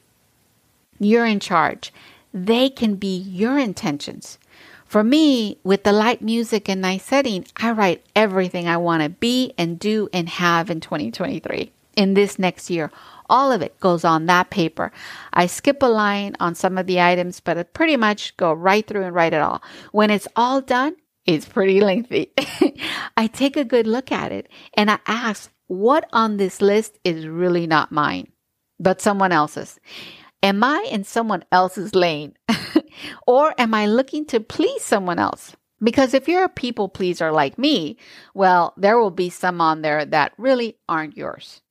You're 1.02 1.26
in 1.26 1.42
charge. 1.42 1.92
They 2.34 2.70
can 2.70 2.96
be 2.96 3.18
your 3.18 3.60
intentions. 3.60 4.40
For 4.86 5.04
me, 5.04 5.58
with 5.66 5.84
the 5.84 5.92
light 5.92 6.22
music 6.22 6.70
and 6.70 6.80
nice 6.80 7.04
setting, 7.04 7.46
I 7.58 7.72
write 7.72 8.06
everything 8.16 8.70
I 8.70 8.78
want 8.78 9.04
to 9.04 9.10
be 9.10 9.54
and 9.58 9.78
do 9.78 10.08
and 10.14 10.30
have 10.30 10.70
in 10.70 10.80
2023 10.80 11.74
in 11.98 12.14
this 12.14 12.40
next 12.40 12.70
year. 12.70 12.90
All 13.30 13.52
of 13.52 13.62
it 13.62 13.78
goes 13.82 14.06
on 14.06 14.28
that 14.28 14.50
paper. 14.50 14.94
I 15.34 15.48
skip 15.48 15.84
a 15.84 15.88
line 15.88 16.38
on 16.40 16.56
some 16.56 16.78
of 16.78 16.88
the 16.88 17.02
items, 17.02 17.42
but 17.42 17.58
I 17.58 17.64
pretty 17.64 17.98
much 17.98 18.38
go 18.38 18.54
right 18.54 18.88
through 18.88 19.04
and 19.04 19.14
write 19.14 19.34
it 19.34 19.42
all. 19.42 19.62
When 19.92 20.10
it's 20.10 20.30
all 20.38 20.62
done, 20.62 20.96
it's 21.30 21.48
pretty 21.48 21.80
lengthy. 21.80 22.32
I 23.18 23.28
take 23.28 23.56
a 23.56 23.64
good 23.64 23.86
look 23.86 24.12
at 24.12 24.32
it 24.32 24.50
and 24.74 24.90
I 24.90 24.98
ask 25.06 25.52
what 25.68 26.10
on 26.12 26.38
this 26.38 26.60
list 26.60 26.98
is 27.04 27.28
really 27.28 27.68
not 27.68 27.92
mine, 27.92 28.32
but 28.80 29.00
someone 29.00 29.32
else's. 29.32 29.80
Am 30.42 30.64
I 30.64 30.88
in 30.90 31.04
someone 31.04 31.46
else's 31.52 31.94
lane? 31.94 32.34
or 33.28 33.54
am 33.60 33.76
I 33.76 33.86
looking 33.86 34.26
to 34.28 34.40
please 34.40 34.84
someone 34.84 35.20
else? 35.20 35.56
Because 35.82 36.16
if 36.16 36.28
you're 36.28 36.46
a 36.46 36.50
people 36.50 36.90
pleaser 36.90 37.32
like 37.32 37.60
me, 37.60 37.98
well, 38.34 38.74
there 38.76 38.98
will 38.98 39.12
be 39.12 39.30
some 39.30 39.62
on 39.62 39.84
there 39.84 40.06
that 40.06 40.34
really 40.38 40.78
aren't 40.90 41.16
yours. 41.16 41.62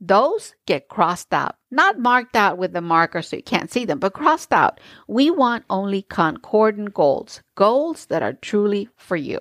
Those 0.00 0.54
get 0.66 0.88
crossed 0.88 1.32
out, 1.32 1.56
not 1.70 1.98
marked 1.98 2.36
out 2.36 2.56
with 2.56 2.72
the 2.72 2.80
marker 2.80 3.20
so 3.20 3.36
you 3.36 3.42
can't 3.42 3.70
see 3.70 3.84
them, 3.84 3.98
but 3.98 4.12
crossed 4.12 4.52
out. 4.52 4.80
We 5.08 5.30
want 5.30 5.64
only 5.68 6.02
concordant 6.02 6.94
goals, 6.94 7.42
goals 7.56 8.06
that 8.06 8.22
are 8.22 8.34
truly 8.34 8.88
for 8.96 9.16
you. 9.16 9.40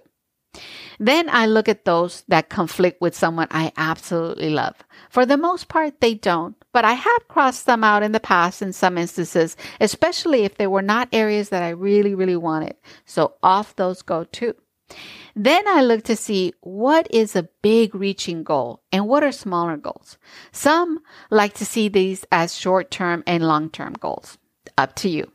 Then 1.00 1.30
I 1.30 1.46
look 1.46 1.70
at 1.70 1.86
those 1.86 2.24
that 2.28 2.50
conflict 2.50 3.02
with 3.02 3.16
someone 3.16 3.48
I 3.52 3.72
absolutely 3.78 4.50
love. 4.50 4.76
For 5.10 5.26
the 5.26 5.38
most 5.38 5.68
part, 5.68 6.02
they 6.02 6.16
don't, 6.16 6.56
but 6.74 6.86
I 6.86 6.94
have 6.94 7.28
crossed 7.28 7.68
them 7.68 7.84
out 7.84 8.02
in 8.02 8.12
the 8.12 8.20
past 8.20 8.64
in 8.64 8.74
some 8.74 8.98
instances, 8.98 9.56
especially 9.80 10.44
if 10.44 10.58
they 10.58 10.66
were 10.66 10.82
not 10.82 11.10
areas 11.12 11.50
that 11.50 11.62
I 11.62 11.70
really, 11.70 12.16
really 12.16 12.38
wanted. 12.38 12.76
So 13.06 13.36
off 13.44 13.76
those 13.76 14.02
go 14.02 14.24
too. 14.24 14.56
Then 15.36 15.68
I 15.68 15.82
look 15.82 16.04
to 16.06 16.16
see 16.16 16.54
what 16.62 17.08
is 17.12 17.36
a 17.36 17.50
big 17.62 17.94
reaching 17.94 18.44
goal 18.44 18.82
and 18.92 19.08
what 19.08 19.24
are 19.24 19.32
smaller 19.32 19.78
goals. 19.78 20.18
Some 20.52 21.00
like 21.30 21.54
to 21.56 21.66
see 21.66 21.90
these 21.90 22.26
as 22.32 22.56
short 22.56 22.90
term 22.90 23.24
and 23.28 23.48
long 23.48 23.70
term 23.70 23.94
goals. 23.94 24.38
Up 24.78 24.96
to 24.96 25.10
you. 25.10 25.32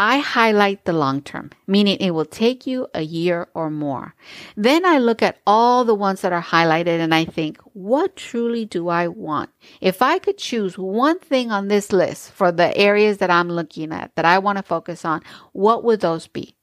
I 0.00 0.18
highlight 0.18 0.84
the 0.84 0.92
long 0.92 1.22
term, 1.22 1.50
meaning 1.66 1.96
it 1.98 2.12
will 2.12 2.24
take 2.24 2.68
you 2.68 2.86
a 2.94 3.02
year 3.02 3.48
or 3.52 3.68
more. 3.68 4.14
Then 4.56 4.86
I 4.86 4.98
look 4.98 5.22
at 5.22 5.38
all 5.44 5.84
the 5.84 5.94
ones 5.94 6.20
that 6.20 6.32
are 6.32 6.42
highlighted 6.42 7.00
and 7.00 7.12
I 7.12 7.24
think, 7.24 7.58
what 7.72 8.14
truly 8.14 8.64
do 8.64 8.88
I 8.88 9.08
want? 9.08 9.50
If 9.80 10.00
I 10.00 10.20
could 10.20 10.38
choose 10.38 10.78
one 10.78 11.18
thing 11.18 11.50
on 11.50 11.66
this 11.66 11.92
list 11.92 12.30
for 12.30 12.52
the 12.52 12.76
areas 12.76 13.18
that 13.18 13.30
I'm 13.30 13.48
looking 13.48 13.92
at 13.92 14.14
that 14.14 14.24
I 14.24 14.38
want 14.38 14.58
to 14.58 14.62
focus 14.62 15.04
on, 15.04 15.20
what 15.52 15.82
would 15.82 16.00
those 16.00 16.28
be? 16.28 16.54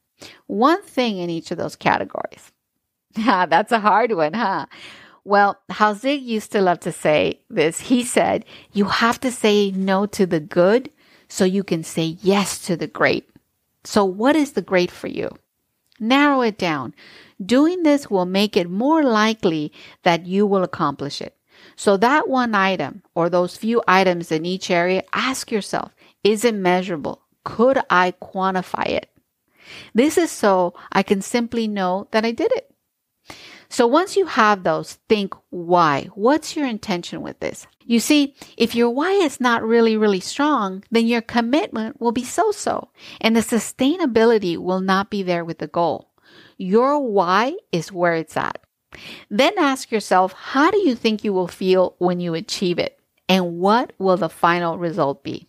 One 0.47 0.81
thing 0.83 1.17
in 1.17 1.29
each 1.29 1.51
of 1.51 1.57
those 1.57 1.75
categories. 1.75 2.51
That's 3.15 3.71
a 3.71 3.79
hard 3.79 4.11
one, 4.11 4.33
huh? 4.33 4.65
Well, 5.23 5.57
how 5.69 5.93
Zig 5.93 6.21
used 6.21 6.51
to 6.51 6.61
love 6.61 6.79
to 6.81 6.91
say 6.91 7.41
this, 7.49 7.79
he 7.79 8.03
said, 8.03 8.45
you 8.73 8.85
have 8.85 9.19
to 9.21 9.31
say 9.31 9.71
no 9.71 10.05
to 10.07 10.25
the 10.25 10.39
good 10.39 10.91
so 11.27 11.45
you 11.45 11.63
can 11.63 11.83
say 11.83 12.17
yes 12.21 12.59
to 12.67 12.77
the 12.77 12.87
great. 12.87 13.27
So, 13.83 14.05
what 14.05 14.35
is 14.35 14.53
the 14.53 14.61
great 14.61 14.91
for 14.91 15.07
you? 15.07 15.29
Narrow 15.99 16.41
it 16.41 16.57
down. 16.57 16.93
Doing 17.43 17.83
this 17.83 18.09
will 18.09 18.25
make 18.25 18.55
it 18.55 18.69
more 18.69 19.03
likely 19.03 19.71
that 20.03 20.25
you 20.25 20.45
will 20.45 20.63
accomplish 20.63 21.21
it. 21.21 21.35
So, 21.75 21.97
that 21.97 22.27
one 22.27 22.53
item 22.53 23.01
or 23.15 23.29
those 23.29 23.57
few 23.57 23.81
items 23.87 24.31
in 24.31 24.45
each 24.45 24.69
area, 24.69 25.03
ask 25.13 25.51
yourself 25.51 25.95
is 26.23 26.43
it 26.43 26.55
measurable? 26.55 27.21
Could 27.43 27.79
I 27.89 28.13
quantify 28.21 28.87
it? 28.87 29.09
This 29.93 30.17
is 30.17 30.31
so 30.31 30.73
I 30.91 31.03
can 31.03 31.21
simply 31.21 31.67
know 31.67 32.07
that 32.11 32.25
I 32.25 32.31
did 32.31 32.51
it. 32.53 32.71
So 33.69 33.87
once 33.87 34.15
you 34.15 34.27
have 34.27 34.63
those, 34.63 34.99
think 35.09 35.33
why. 35.49 36.09
What's 36.13 36.55
your 36.55 36.67
intention 36.67 37.21
with 37.21 37.39
this? 37.39 37.67
You 37.83 37.99
see, 37.99 38.35
if 38.57 38.75
your 38.75 38.89
why 38.89 39.11
is 39.11 39.41
not 39.41 39.63
really, 39.63 39.97
really 39.97 40.19
strong, 40.19 40.83
then 40.91 41.07
your 41.07 41.21
commitment 41.21 41.99
will 41.99 42.11
be 42.11 42.23
so 42.23 42.51
so, 42.51 42.89
and 43.21 43.35
the 43.35 43.41
sustainability 43.41 44.57
will 44.57 44.81
not 44.81 45.09
be 45.09 45.23
there 45.23 45.43
with 45.43 45.59
the 45.59 45.67
goal. 45.67 46.11
Your 46.57 46.99
why 46.99 47.55
is 47.71 47.91
where 47.91 48.13
it's 48.13 48.37
at. 48.37 48.59
Then 49.29 49.53
ask 49.57 49.91
yourself, 49.91 50.33
how 50.33 50.71
do 50.71 50.77
you 50.77 50.95
think 50.95 51.23
you 51.23 51.33
will 51.33 51.47
feel 51.47 51.95
when 51.97 52.19
you 52.19 52.33
achieve 52.33 52.79
it? 52.79 52.99
And 53.27 53.57
what 53.59 53.93
will 53.97 54.17
the 54.17 54.29
final 54.29 54.77
result 54.77 55.23
be? 55.23 55.47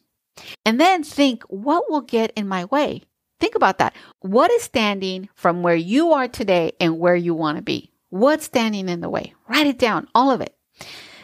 And 0.64 0.80
then 0.80 1.04
think, 1.04 1.42
what 1.44 1.90
will 1.90 2.00
get 2.00 2.32
in 2.36 2.48
my 2.48 2.64
way? 2.64 3.02
Think 3.38 3.54
about 3.54 3.78
that. 3.78 3.94
What 4.20 4.50
is 4.50 4.62
standing 4.62 5.28
from 5.34 5.62
where 5.62 5.76
you 5.76 6.12
are 6.12 6.28
today 6.28 6.72
and 6.80 6.98
where 6.98 7.16
you 7.16 7.34
want 7.34 7.56
to 7.56 7.62
be? 7.62 7.90
What's 8.08 8.44
standing 8.44 8.88
in 8.88 9.00
the 9.00 9.10
way? 9.10 9.34
Write 9.48 9.66
it 9.66 9.78
down, 9.78 10.08
all 10.14 10.30
of 10.30 10.40
it. 10.40 10.56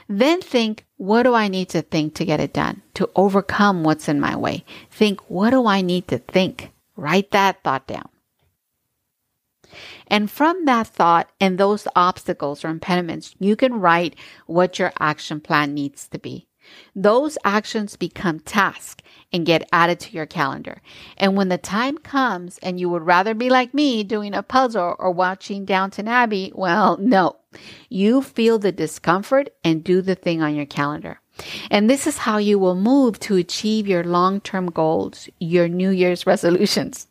Then 0.09 0.43
think, 0.43 0.85
what 0.97 1.23
do 1.23 1.33
I 1.35 1.49
need 1.49 1.71
to 1.71 1.81
think 1.81 2.15
to 2.17 2.25
get 2.25 2.41
it 2.41 2.53
done? 2.53 2.83
To 2.95 3.09
overcome 3.17 3.83
what's 3.83 4.09
in 4.09 4.21
my 4.21 4.37
way. 4.37 4.65
Think, 4.91 5.21
what 5.31 5.51
do 5.51 5.67
I 5.67 5.81
need 5.81 6.09
to 6.09 6.19
think? 6.19 6.73
Write 6.97 7.31
that 7.31 7.63
thought 7.63 7.87
down. 7.87 8.09
And 10.07 10.31
from 10.31 10.67
that 10.67 10.87
thought 10.87 11.31
and 11.41 11.57
those 11.57 11.89
obstacles 11.97 12.63
or 12.63 12.69
impediments, 12.69 13.35
you 13.39 13.57
can 13.57 13.81
write 13.81 14.17
what 14.47 14.79
your 14.79 14.93
action 14.99 15.41
plan 15.41 15.73
needs 15.73 16.07
to 16.09 16.19
be. 16.19 16.47
Those 16.95 17.39
actions 17.45 17.97
become 17.97 18.41
tasks 18.41 19.03
and 19.33 19.47
get 19.47 19.69
added 19.73 19.99
to 20.01 20.13
your 20.13 20.27
calendar. 20.27 20.83
And 21.17 21.37
when 21.37 21.49
the 21.49 21.59
time 21.59 21.99
comes 21.99 22.59
and 22.59 22.79
you 22.79 22.89
would 22.91 23.03
rather 23.03 23.35
be 23.35 23.51
like 23.51 23.73
me 23.75 24.05
doing 24.05 24.35
a 24.35 24.43
puzzle 24.43 24.97
or 24.99 25.11
watching 25.11 25.65
Downton 25.65 26.09
Abbey, 26.09 26.53
well, 26.55 26.97
no. 26.99 27.37
You 27.89 28.23
feel 28.23 28.59
the 28.59 28.73
discomfort 28.73 29.51
and 29.63 29.85
do 29.85 30.01
the 30.03 30.15
thing 30.15 30.43
on 30.43 30.55
your 30.55 30.67
calendar. 30.67 31.21
And 31.71 31.89
this 31.89 32.07
is 32.07 32.19
how 32.19 32.39
you 32.39 32.59
will 32.59 32.75
move 32.75 33.19
to 33.21 33.37
achieve 33.37 33.87
your 33.87 34.05
long 34.05 34.41
term 34.41 34.71
goals, 34.71 35.29
your 35.39 35.69
New 35.69 35.91
Year's 35.91 36.27
resolutions. 36.27 37.09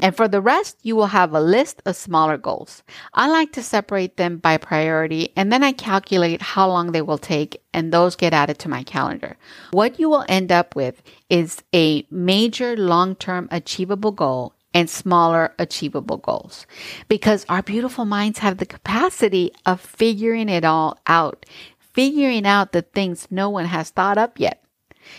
And 0.00 0.14
for 0.14 0.28
the 0.28 0.40
rest, 0.40 0.78
you 0.82 0.94
will 0.94 1.06
have 1.06 1.32
a 1.32 1.40
list 1.40 1.80
of 1.86 1.96
smaller 1.96 2.36
goals. 2.36 2.82
I 3.14 3.28
like 3.28 3.52
to 3.52 3.62
separate 3.62 4.16
them 4.16 4.36
by 4.36 4.58
priority 4.58 5.32
and 5.36 5.50
then 5.50 5.62
I 5.62 5.72
calculate 5.72 6.42
how 6.42 6.68
long 6.68 6.92
they 6.92 7.02
will 7.02 7.18
take 7.18 7.62
and 7.72 7.92
those 7.92 8.16
get 8.16 8.34
added 8.34 8.58
to 8.60 8.68
my 8.68 8.82
calendar. 8.82 9.36
What 9.70 9.98
you 9.98 10.10
will 10.10 10.24
end 10.28 10.52
up 10.52 10.76
with 10.76 11.02
is 11.30 11.62
a 11.74 12.06
major 12.10 12.76
long-term 12.76 13.48
achievable 13.50 14.12
goal 14.12 14.52
and 14.74 14.90
smaller 14.90 15.54
achievable 15.58 16.18
goals 16.18 16.66
because 17.08 17.46
our 17.48 17.62
beautiful 17.62 18.04
minds 18.04 18.40
have 18.40 18.58
the 18.58 18.66
capacity 18.66 19.50
of 19.64 19.80
figuring 19.80 20.50
it 20.50 20.66
all 20.66 20.98
out, 21.06 21.46
figuring 21.78 22.46
out 22.46 22.72
the 22.72 22.82
things 22.82 23.28
no 23.30 23.48
one 23.48 23.64
has 23.64 23.88
thought 23.88 24.18
up 24.18 24.38
yet. 24.38 24.62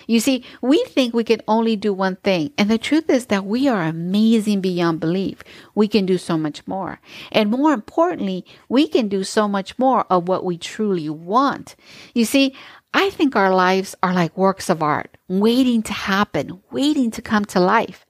You 0.08 0.20
see, 0.20 0.44
we 0.62 0.84
think 0.86 1.13
we 1.13 1.24
can 1.24 1.41
only 1.48 1.75
do 1.75 1.94
one 1.94 2.15
thing. 2.17 2.53
And 2.58 2.70
the 2.70 2.77
truth 2.77 3.10
is 3.10 3.27
that 3.27 3.46
we 3.46 3.67
are 3.67 3.84
amazing 3.84 4.62
beyond 4.62 5.00
belief. 5.00 5.44
We 5.75 5.88
can 5.88 6.06
do 6.06 6.17
so 6.17 6.38
much 6.38 6.65
more. 6.67 7.00
And 7.32 7.51
more 7.51 7.74
importantly, 7.74 8.46
we 8.70 8.88
can 8.88 9.08
do 9.08 9.24
so 9.24 9.48
much 9.48 9.77
more 9.77 10.06
of 10.10 10.27
what 10.27 10.46
we 10.46 10.58
truly 10.58 11.10
want. 11.10 11.75
You 12.13 12.25
see, 12.25 12.56
I 12.94 13.10
think 13.10 13.36
our 13.36 13.53
lives 13.53 13.96
are 14.01 14.13
like 14.13 14.38
works 14.38 14.70
of 14.70 14.82
art, 14.82 15.17
waiting 15.27 15.84
to 15.84 15.94
happen, 15.94 16.62
waiting 16.72 17.12
to 17.12 17.22
come 17.22 17.46
to 17.46 17.60
life. 17.60 18.06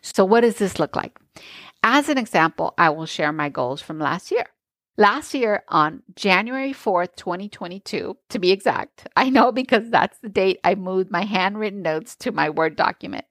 So 0.00 0.24
what 0.24 0.40
does 0.40 0.56
this 0.56 0.78
look 0.78 0.96
like? 0.96 1.18
As 1.82 2.08
an 2.08 2.18
example, 2.18 2.74
I 2.78 2.90
will 2.90 3.06
share 3.06 3.32
my 3.32 3.48
goals 3.48 3.82
from 3.82 3.98
last 3.98 4.30
year. 4.30 4.46
Last 4.98 5.32
year, 5.32 5.64
on 5.68 6.02
January 6.14 6.74
4th, 6.74 7.16
2022, 7.16 8.14
to 8.28 8.38
be 8.38 8.50
exact, 8.52 9.08
I 9.16 9.30
know 9.30 9.50
because 9.50 9.88
that's 9.88 10.18
the 10.18 10.28
date 10.28 10.60
I 10.64 10.74
moved 10.74 11.10
my 11.10 11.22
handwritten 11.22 11.80
notes 11.80 12.14
to 12.16 12.30
my 12.30 12.50
Word 12.50 12.76
document. 12.76 13.24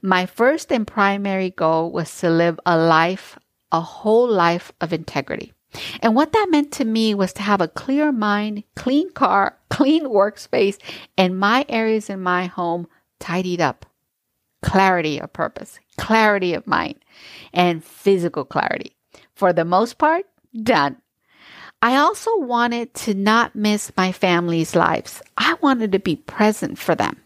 My 0.00 0.24
first 0.24 0.72
and 0.72 0.86
primary 0.86 1.50
goal 1.50 1.92
was 1.92 2.16
to 2.20 2.30
live 2.30 2.58
a 2.64 2.78
life, 2.78 3.38
a 3.70 3.82
whole 3.82 4.26
life 4.26 4.72
of 4.80 4.94
integrity. 4.94 5.52
And 6.00 6.14
what 6.14 6.32
that 6.32 6.48
meant 6.48 6.72
to 6.72 6.86
me 6.86 7.14
was 7.14 7.34
to 7.34 7.42
have 7.42 7.60
a 7.60 7.68
clear 7.68 8.10
mind, 8.10 8.64
clean 8.74 9.12
car, 9.12 9.58
clean 9.68 10.04
workspace, 10.06 10.78
and 11.18 11.38
my 11.38 11.66
areas 11.68 12.08
in 12.08 12.20
my 12.20 12.46
home 12.46 12.86
tidied 13.20 13.60
up. 13.60 13.84
Clarity 14.62 15.20
of 15.20 15.34
purpose, 15.34 15.78
clarity 15.98 16.54
of 16.54 16.66
mind, 16.66 16.96
and 17.52 17.84
physical 17.84 18.46
clarity. 18.46 18.96
For 19.34 19.52
the 19.52 19.66
most 19.66 19.98
part, 19.98 20.24
done. 20.62 20.96
I 21.82 21.96
also 21.96 22.38
wanted 22.38 22.94
to 22.94 23.14
not 23.14 23.54
miss 23.54 23.92
my 23.96 24.12
family's 24.12 24.74
lives. 24.74 25.20
I 25.36 25.54
wanted 25.60 25.92
to 25.92 25.98
be 25.98 26.16
present 26.16 26.78
for 26.78 26.94
them. 26.94 27.20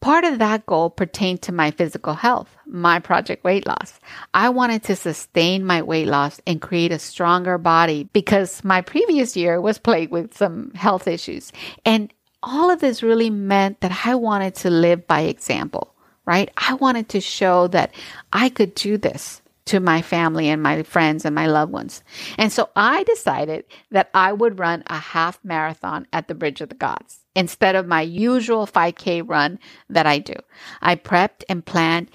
Part 0.00 0.24
of 0.24 0.40
that 0.40 0.66
goal 0.66 0.90
pertained 0.90 1.42
to 1.42 1.52
my 1.52 1.70
physical 1.70 2.14
health, 2.14 2.56
my 2.66 2.98
project 2.98 3.44
weight 3.44 3.68
loss. 3.68 4.00
I 4.34 4.48
wanted 4.48 4.82
to 4.84 4.96
sustain 4.96 5.64
my 5.64 5.80
weight 5.82 6.08
loss 6.08 6.40
and 6.44 6.60
create 6.60 6.90
a 6.90 6.98
stronger 6.98 7.56
body 7.56 8.08
because 8.12 8.64
my 8.64 8.80
previous 8.80 9.36
year 9.36 9.60
was 9.60 9.78
plagued 9.78 10.10
with 10.10 10.36
some 10.36 10.72
health 10.74 11.06
issues. 11.06 11.52
And 11.84 12.12
all 12.42 12.68
of 12.68 12.80
this 12.80 13.04
really 13.04 13.30
meant 13.30 13.80
that 13.80 14.04
I 14.04 14.16
wanted 14.16 14.56
to 14.56 14.70
live 14.70 15.06
by 15.06 15.20
example, 15.20 15.94
right? 16.26 16.50
I 16.56 16.74
wanted 16.74 17.08
to 17.10 17.20
show 17.20 17.68
that 17.68 17.94
I 18.32 18.48
could 18.48 18.74
do 18.74 18.98
this 18.98 19.41
to 19.64 19.80
my 19.80 20.02
family 20.02 20.48
and 20.48 20.62
my 20.62 20.82
friends 20.82 21.24
and 21.24 21.34
my 21.34 21.46
loved 21.46 21.72
ones. 21.72 22.02
And 22.36 22.52
so 22.52 22.70
I 22.74 23.04
decided 23.04 23.64
that 23.90 24.10
I 24.14 24.32
would 24.32 24.58
run 24.58 24.82
a 24.88 24.98
half 24.98 25.38
marathon 25.44 26.06
at 26.12 26.28
the 26.28 26.34
Bridge 26.34 26.60
of 26.60 26.68
the 26.68 26.74
Gods 26.74 27.20
instead 27.34 27.76
of 27.76 27.86
my 27.86 28.02
usual 28.02 28.66
5K 28.66 29.28
run 29.28 29.58
that 29.88 30.06
I 30.06 30.18
do. 30.18 30.34
I 30.80 30.96
prepped 30.96 31.44
and 31.48 31.64
planned. 31.64 32.10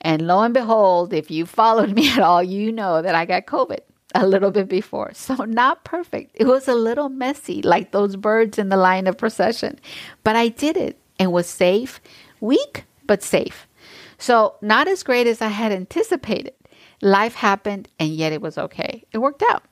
And 0.00 0.26
lo 0.26 0.42
and 0.42 0.54
behold, 0.54 1.12
if 1.12 1.30
you 1.30 1.46
followed 1.46 1.90
me 1.94 2.10
at 2.10 2.20
all, 2.20 2.42
you 2.42 2.70
know 2.70 3.02
that 3.02 3.14
I 3.14 3.24
got 3.24 3.46
COVID 3.46 3.80
a 4.14 4.26
little 4.26 4.50
bit 4.50 4.68
before. 4.68 5.12
So, 5.14 5.34
not 5.44 5.84
perfect. 5.84 6.30
It 6.34 6.46
was 6.46 6.68
a 6.68 6.74
little 6.74 7.08
messy, 7.08 7.62
like 7.62 7.92
those 7.92 8.16
birds 8.16 8.58
in 8.58 8.68
the 8.68 8.76
line 8.76 9.06
of 9.06 9.18
procession. 9.18 9.78
But 10.24 10.36
I 10.36 10.48
did 10.48 10.76
it 10.76 10.98
and 11.18 11.32
was 11.32 11.46
safe, 11.46 12.00
weak, 12.40 12.84
but 13.06 13.22
safe. 13.22 13.66
So, 14.18 14.56
not 14.62 14.88
as 14.88 15.02
great 15.02 15.26
as 15.26 15.42
I 15.42 15.48
had 15.48 15.72
anticipated. 15.72 16.54
Life 17.00 17.34
happened, 17.34 17.88
and 17.98 18.10
yet 18.10 18.32
it 18.32 18.42
was 18.42 18.58
okay. 18.58 19.04
It 19.12 19.18
worked 19.18 19.42
out. 19.50 19.62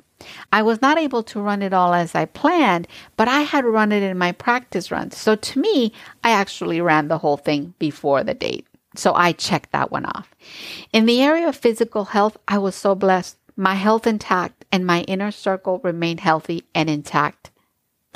I 0.52 0.62
was 0.62 0.80
not 0.80 0.98
able 0.98 1.22
to 1.24 1.40
run 1.40 1.62
it 1.62 1.72
all 1.72 1.92
as 1.92 2.14
I 2.14 2.24
planned, 2.24 2.88
but 3.16 3.28
I 3.28 3.40
had 3.42 3.64
run 3.64 3.92
it 3.92 4.02
in 4.02 4.16
my 4.16 4.32
practice 4.32 4.90
runs. 4.90 5.16
So 5.16 5.36
to 5.36 5.58
me, 5.58 5.92
I 6.24 6.30
actually 6.30 6.80
ran 6.80 7.08
the 7.08 7.18
whole 7.18 7.36
thing 7.36 7.74
before 7.78 8.24
the 8.24 8.34
date. 8.34 8.66
So 8.94 9.12
I 9.14 9.32
checked 9.32 9.72
that 9.72 9.90
one 9.90 10.06
off. 10.06 10.34
In 10.92 11.04
the 11.04 11.22
area 11.22 11.48
of 11.48 11.56
physical 11.56 12.06
health, 12.06 12.38
I 12.48 12.58
was 12.58 12.74
so 12.74 12.94
blessed. 12.94 13.36
My 13.56 13.74
health 13.74 14.06
intact 14.06 14.64
and 14.72 14.86
my 14.86 15.02
inner 15.02 15.30
circle 15.30 15.80
remained 15.82 16.20
healthy 16.20 16.64
and 16.74 16.88
intact. 16.88 17.50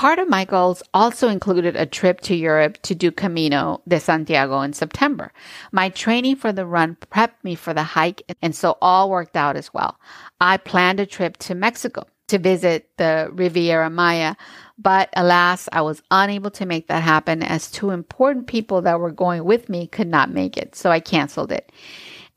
Part 0.00 0.18
of 0.18 0.30
my 0.30 0.46
goals 0.46 0.82
also 0.94 1.28
included 1.28 1.76
a 1.76 1.84
trip 1.84 2.22
to 2.22 2.34
Europe 2.34 2.78
to 2.84 2.94
do 2.94 3.10
Camino 3.10 3.82
de 3.86 4.00
Santiago 4.00 4.62
in 4.62 4.72
September. 4.72 5.30
My 5.72 5.90
training 5.90 6.36
for 6.36 6.52
the 6.52 6.64
run 6.64 6.96
prepped 7.12 7.44
me 7.44 7.54
for 7.54 7.74
the 7.74 7.82
hike, 7.82 8.22
and 8.40 8.56
so 8.56 8.78
all 8.80 9.10
worked 9.10 9.36
out 9.36 9.56
as 9.56 9.74
well. 9.74 10.00
I 10.40 10.56
planned 10.56 11.00
a 11.00 11.04
trip 11.04 11.36
to 11.40 11.54
Mexico 11.54 12.06
to 12.28 12.38
visit 12.38 12.88
the 12.96 13.28
Riviera 13.30 13.90
Maya, 13.90 14.36
but 14.78 15.10
alas, 15.16 15.68
I 15.70 15.82
was 15.82 16.02
unable 16.10 16.50
to 16.52 16.64
make 16.64 16.88
that 16.88 17.02
happen 17.02 17.42
as 17.42 17.70
two 17.70 17.90
important 17.90 18.46
people 18.46 18.80
that 18.80 19.00
were 19.00 19.12
going 19.12 19.44
with 19.44 19.68
me 19.68 19.86
could 19.86 20.08
not 20.08 20.32
make 20.32 20.56
it, 20.56 20.74
so 20.74 20.90
I 20.90 21.00
canceled 21.00 21.52
it. 21.52 21.72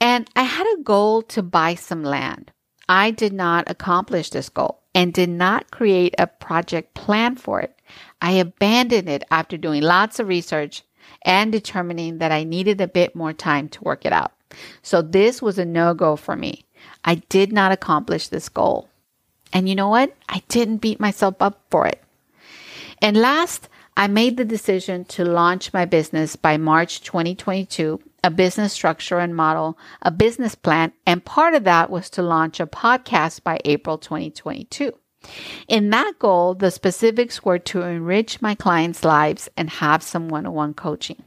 And 0.02 0.30
I 0.36 0.44
had 0.44 0.68
a 0.68 0.84
goal 0.84 1.22
to 1.22 1.42
buy 1.42 1.76
some 1.76 2.04
land. 2.04 2.52
I 2.88 3.12
did 3.12 3.34
not 3.34 3.70
accomplish 3.70 4.30
this 4.30 4.50
goal 4.50 4.82
and 4.94 5.14
did 5.14 5.30
not 5.30 5.72
create 5.72 6.16
a 6.18 6.28
project 6.28 6.94
plan 6.94 7.36
for 7.36 7.62
it. 7.62 7.76
I 8.22 8.32
abandoned 8.32 9.10
it 9.10 9.24
after 9.32 9.58
doing 9.58 9.82
lots 9.82 10.20
of 10.20 10.28
research 10.28 10.84
and 11.24 11.52
determining 11.52 12.18
that 12.18 12.32
I 12.32 12.44
needed 12.44 12.82
a 12.82 12.88
bit 12.88 13.16
more 13.16 13.34
time 13.34 13.70
to 13.70 13.84
work 13.84 14.06
it 14.06 14.14
out. 14.14 14.32
So 14.82 15.02
this 15.02 15.42
was 15.42 15.58
a 15.58 15.66
no 15.66 15.94
go 15.94 16.16
for 16.16 16.36
me. 16.36 16.66
I 17.04 17.16
did 17.16 17.52
not 17.52 17.72
accomplish 17.72 18.28
this 18.28 18.50
goal. 18.50 18.90
And 19.52 19.70
you 19.70 19.76
know 19.76 19.90
what? 19.90 20.16
I 20.28 20.42
didn't 20.48 20.78
beat 20.78 21.00
myself 21.00 21.36
up 21.40 21.62
for 21.70 21.88
it. 21.88 22.02
And 23.02 23.18
last, 23.18 23.70
I 23.96 24.08
made 24.08 24.38
the 24.38 24.46
decision 24.46 25.06
to 25.06 25.26
launch 25.26 25.74
my 25.74 25.86
business 25.86 26.36
by 26.36 26.58
March 26.58 27.02
2022 27.04 28.02
a 28.24 28.32
business 28.32 28.74
structure 28.74 29.20
and 29.20 29.36
model, 29.36 29.78
a 30.02 30.12
business 30.12 30.56
plan, 30.56 30.94
and 31.06 31.26
part 31.26 31.54
of 31.54 31.64
that 31.66 31.90
was 31.90 32.10
to 32.12 32.22
launch 32.22 32.60
a 32.60 32.68
podcast 32.68 33.44
by 33.44 33.60
April 33.66 33.98
2022. 33.98 34.94
In 35.68 35.90
that 35.92 36.14
goal, 36.20 36.54
the 36.54 36.72
specifics 36.72 37.44
were 37.44 37.60
to 37.60 37.82
enrich 37.82 38.42
my 38.42 38.56
clients' 38.56 39.04
lives 39.04 39.50
and 39.56 39.70
have 39.70 40.04
some 40.04 40.28
one 40.28 40.46
on 40.46 40.54
one 40.54 40.74
coaching. 40.74 41.24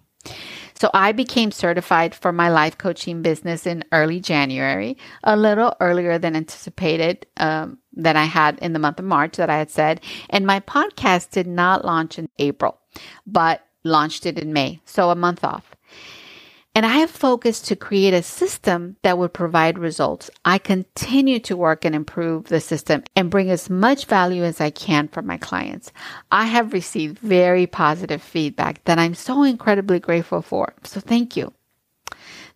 So 0.74 0.90
I 0.92 1.12
became 1.12 1.50
certified 1.52 2.14
for 2.14 2.32
my 2.32 2.50
life 2.50 2.76
coaching 2.76 3.22
business 3.22 3.66
in 3.66 3.84
early 3.92 4.20
January, 4.20 4.98
a 5.24 5.36
little 5.36 5.74
earlier 5.80 6.18
than 6.18 6.36
anticipated 6.36 7.26
um, 7.38 7.78
that 7.94 8.16
I 8.16 8.24
had 8.24 8.58
in 8.58 8.74
the 8.74 8.78
month 8.78 8.98
of 8.98 9.06
March 9.06 9.36
that 9.36 9.48
I 9.48 9.56
had 9.56 9.70
said. 9.70 10.02
And 10.28 10.46
my 10.46 10.60
podcast 10.60 11.30
did 11.30 11.46
not 11.46 11.84
launch 11.84 12.18
in 12.18 12.28
April, 12.38 12.78
but 13.26 13.64
launched 13.84 14.26
it 14.26 14.38
in 14.38 14.52
May. 14.52 14.80
So 14.84 15.10
a 15.10 15.14
month 15.14 15.44
off. 15.44 15.75
And 16.76 16.84
I 16.84 16.98
have 16.98 17.10
focused 17.10 17.68
to 17.68 17.74
create 17.74 18.12
a 18.12 18.22
system 18.22 18.96
that 19.02 19.16
would 19.16 19.32
provide 19.32 19.78
results. 19.78 20.30
I 20.44 20.58
continue 20.58 21.38
to 21.40 21.56
work 21.56 21.86
and 21.86 21.94
improve 21.94 22.48
the 22.48 22.60
system 22.60 23.02
and 23.16 23.30
bring 23.30 23.50
as 23.50 23.70
much 23.70 24.04
value 24.04 24.44
as 24.44 24.60
I 24.60 24.68
can 24.68 25.08
for 25.08 25.22
my 25.22 25.38
clients. 25.38 25.90
I 26.30 26.44
have 26.44 26.74
received 26.74 27.18
very 27.18 27.66
positive 27.66 28.20
feedback 28.20 28.84
that 28.84 28.98
I'm 28.98 29.14
so 29.14 29.42
incredibly 29.42 30.00
grateful 30.00 30.42
for. 30.42 30.74
So 30.84 31.00
thank 31.00 31.34
you. 31.34 31.55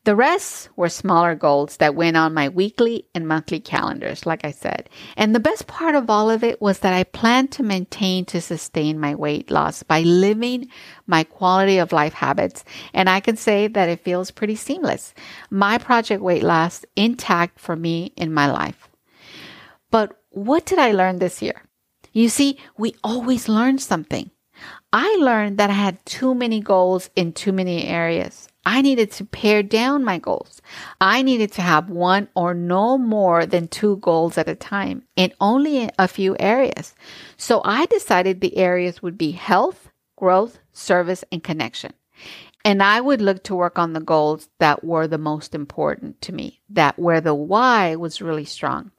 The 0.04 0.16
rest 0.16 0.70
were 0.76 0.88
smaller 0.88 1.34
goals 1.34 1.76
that 1.76 1.94
went 1.94 2.16
on 2.16 2.32
my 2.32 2.48
weekly 2.48 3.04
and 3.14 3.28
monthly 3.28 3.60
calendars, 3.60 4.24
like 4.24 4.46
I 4.46 4.50
said. 4.50 4.88
And 5.14 5.34
the 5.34 5.40
best 5.40 5.66
part 5.66 5.94
of 5.94 6.08
all 6.08 6.30
of 6.30 6.42
it 6.42 6.58
was 6.58 6.78
that 6.78 6.94
I 6.94 7.04
planned 7.04 7.52
to 7.52 7.62
maintain 7.62 8.24
to 8.26 8.40
sustain 8.40 8.98
my 8.98 9.14
weight 9.14 9.50
loss 9.50 9.82
by 9.82 10.00
living 10.00 10.68
my 11.06 11.22
quality 11.24 11.76
of 11.76 11.92
life 11.92 12.14
habits. 12.14 12.64
And 12.94 13.10
I 13.10 13.20
can 13.20 13.36
say 13.36 13.68
that 13.68 13.90
it 13.90 14.00
feels 14.00 14.30
pretty 14.30 14.56
seamless. 14.56 15.12
My 15.50 15.76
project 15.76 16.22
weight 16.22 16.44
loss 16.44 16.86
intact 16.96 17.60
for 17.60 17.76
me 17.76 18.14
in 18.16 18.32
my 18.32 18.50
life. 18.50 18.88
But 19.90 20.18
what 20.30 20.64
did 20.64 20.78
I 20.78 20.92
learn 20.92 21.18
this 21.18 21.42
year? 21.42 21.62
You 22.12 22.30
see, 22.30 22.58
we 22.78 22.94
always 23.04 23.50
learn 23.50 23.78
something. 23.78 24.30
I 24.92 25.16
learned 25.16 25.58
that 25.58 25.70
I 25.70 25.74
had 25.74 26.04
too 26.06 26.34
many 26.34 26.60
goals 26.60 27.10
in 27.14 27.32
too 27.32 27.52
many 27.52 27.86
areas. 27.86 28.48
I 28.64 28.82
needed 28.82 29.10
to 29.12 29.24
pare 29.24 29.62
down 29.62 30.04
my 30.04 30.18
goals. 30.18 30.60
I 31.00 31.22
needed 31.22 31.52
to 31.52 31.62
have 31.62 31.88
one 31.88 32.28
or 32.34 32.52
no 32.52 32.98
more 32.98 33.46
than 33.46 33.68
two 33.68 33.96
goals 33.96 34.36
at 34.36 34.48
a 34.48 34.54
time 34.54 35.04
in 35.16 35.32
only 35.40 35.90
a 35.98 36.06
few 36.08 36.36
areas. 36.38 36.94
So 37.36 37.62
I 37.64 37.86
decided 37.86 38.40
the 38.40 38.58
areas 38.58 39.02
would 39.02 39.16
be 39.16 39.30
health, 39.30 39.90
growth, 40.16 40.58
service, 40.72 41.24
and 41.32 41.42
connection. 41.42 41.92
And 42.62 42.82
I 42.82 43.00
would 43.00 43.22
look 43.22 43.42
to 43.44 43.54
work 43.54 43.78
on 43.78 43.94
the 43.94 44.00
goals 44.00 44.50
that 44.58 44.84
were 44.84 45.06
the 45.06 45.16
most 45.16 45.54
important 45.54 46.20
to 46.22 46.32
me, 46.32 46.60
that 46.68 46.98
where 46.98 47.22
the 47.22 47.34
why 47.34 47.96
was 47.96 48.20
really 48.20 48.44
strong. 48.44 48.90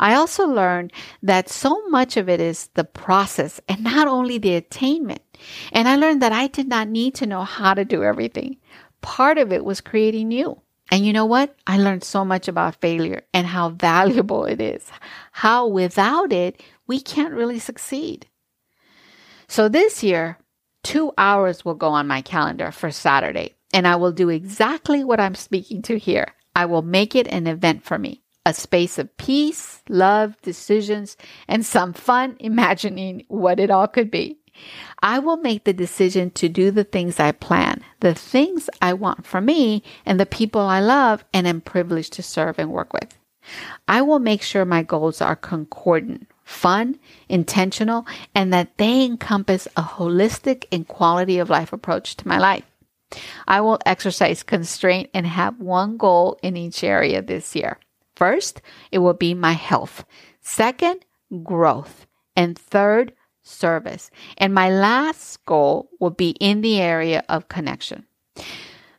I 0.00 0.14
also 0.14 0.46
learned 0.46 0.92
that 1.22 1.48
so 1.48 1.86
much 1.88 2.16
of 2.16 2.28
it 2.28 2.40
is 2.40 2.68
the 2.74 2.84
process 2.84 3.60
and 3.68 3.84
not 3.84 4.08
only 4.08 4.38
the 4.38 4.54
attainment. 4.54 5.20
And 5.70 5.86
I 5.86 5.96
learned 5.96 6.22
that 6.22 6.32
I 6.32 6.46
did 6.46 6.68
not 6.68 6.88
need 6.88 7.14
to 7.16 7.26
know 7.26 7.44
how 7.44 7.74
to 7.74 7.84
do 7.84 8.02
everything 8.02 8.56
part 9.02 9.38
of 9.38 9.52
it 9.52 9.64
was 9.64 9.80
creating 9.80 10.30
you. 10.30 10.60
And 10.90 11.06
you 11.06 11.12
know 11.12 11.24
what? 11.24 11.54
I 11.66 11.78
learned 11.78 12.04
so 12.04 12.24
much 12.24 12.48
about 12.48 12.80
failure 12.80 13.22
and 13.32 13.46
how 13.46 13.70
valuable 13.88 14.44
it 14.44 14.60
is. 14.60 14.90
How 15.32 15.66
without 15.66 16.32
it, 16.32 16.62
we 16.86 17.00
can't 17.00 17.34
really 17.34 17.58
succeed. 17.58 18.26
So 19.48 19.68
this 19.68 20.02
year, 20.02 20.38
two 20.82 21.12
hours 21.18 21.64
will 21.64 21.74
go 21.74 21.88
on 21.88 22.06
my 22.06 22.22
calendar 22.22 22.70
for 22.72 22.90
Saturday, 22.90 23.54
and 23.72 23.86
I 23.86 23.96
will 23.96 24.12
do 24.12 24.28
exactly 24.28 25.04
what 25.04 25.20
I'm 25.20 25.34
speaking 25.34 25.82
to 25.82 25.98
here. 25.98 26.28
I 26.54 26.66
will 26.66 26.82
make 26.82 27.14
it 27.14 27.26
an 27.28 27.46
event 27.46 27.84
for 27.84 27.98
me, 27.98 28.22
a 28.44 28.54
space 28.54 28.98
of 28.98 29.16
peace, 29.16 29.82
love, 29.88 30.40
decisions, 30.42 31.16
and 31.48 31.64
some 31.64 31.92
fun 31.92 32.36
imagining 32.40 33.24
what 33.28 33.60
it 33.60 33.70
all 33.70 33.88
could 33.88 34.10
be. 34.10 34.38
I 35.02 35.18
will 35.18 35.36
make 35.36 35.64
the 35.64 35.72
decision 35.72 36.30
to 36.32 36.48
do 36.48 36.70
the 36.70 36.84
things 36.84 37.18
I 37.18 37.32
plan, 37.32 37.82
the 38.00 38.14
things 38.14 38.68
I 38.80 38.92
want 38.92 39.26
for 39.26 39.40
me 39.40 39.82
and 40.06 40.20
the 40.20 40.26
people 40.26 40.60
I 40.60 40.80
love 40.80 41.24
and 41.32 41.46
am 41.46 41.60
privileged 41.60 42.12
to 42.14 42.22
serve 42.22 42.58
and 42.58 42.70
work 42.70 42.92
with. 42.92 43.18
I 43.88 44.02
will 44.02 44.20
make 44.20 44.42
sure 44.42 44.64
my 44.64 44.82
goals 44.82 45.20
are 45.20 45.34
concordant, 45.34 46.28
fun, 46.44 46.98
intentional, 47.28 48.06
and 48.34 48.52
that 48.52 48.76
they 48.78 49.04
encompass 49.04 49.66
a 49.76 49.82
holistic 49.82 50.66
and 50.70 50.86
quality 50.86 51.38
of 51.38 51.50
life 51.50 51.72
approach 51.72 52.16
to 52.16 52.28
my 52.28 52.38
life. 52.38 52.64
I 53.46 53.60
will 53.60 53.80
exercise 53.84 54.42
constraint 54.42 55.10
and 55.12 55.26
have 55.26 55.60
one 55.60 55.96
goal 55.96 56.38
in 56.42 56.56
each 56.56 56.84
area 56.84 57.20
this 57.20 57.54
year. 57.54 57.78
First, 58.14 58.62
it 58.90 58.98
will 58.98 59.14
be 59.14 59.34
my 59.34 59.52
health. 59.52 60.04
Second, 60.40 61.04
growth. 61.42 62.06
And 62.36 62.58
third, 62.58 63.12
service. 63.42 64.10
And 64.38 64.54
my 64.54 64.70
last 64.70 65.44
goal 65.46 65.88
will 66.00 66.10
be 66.10 66.30
in 66.40 66.60
the 66.60 66.80
area 66.80 67.24
of 67.28 67.48
connection. 67.48 68.06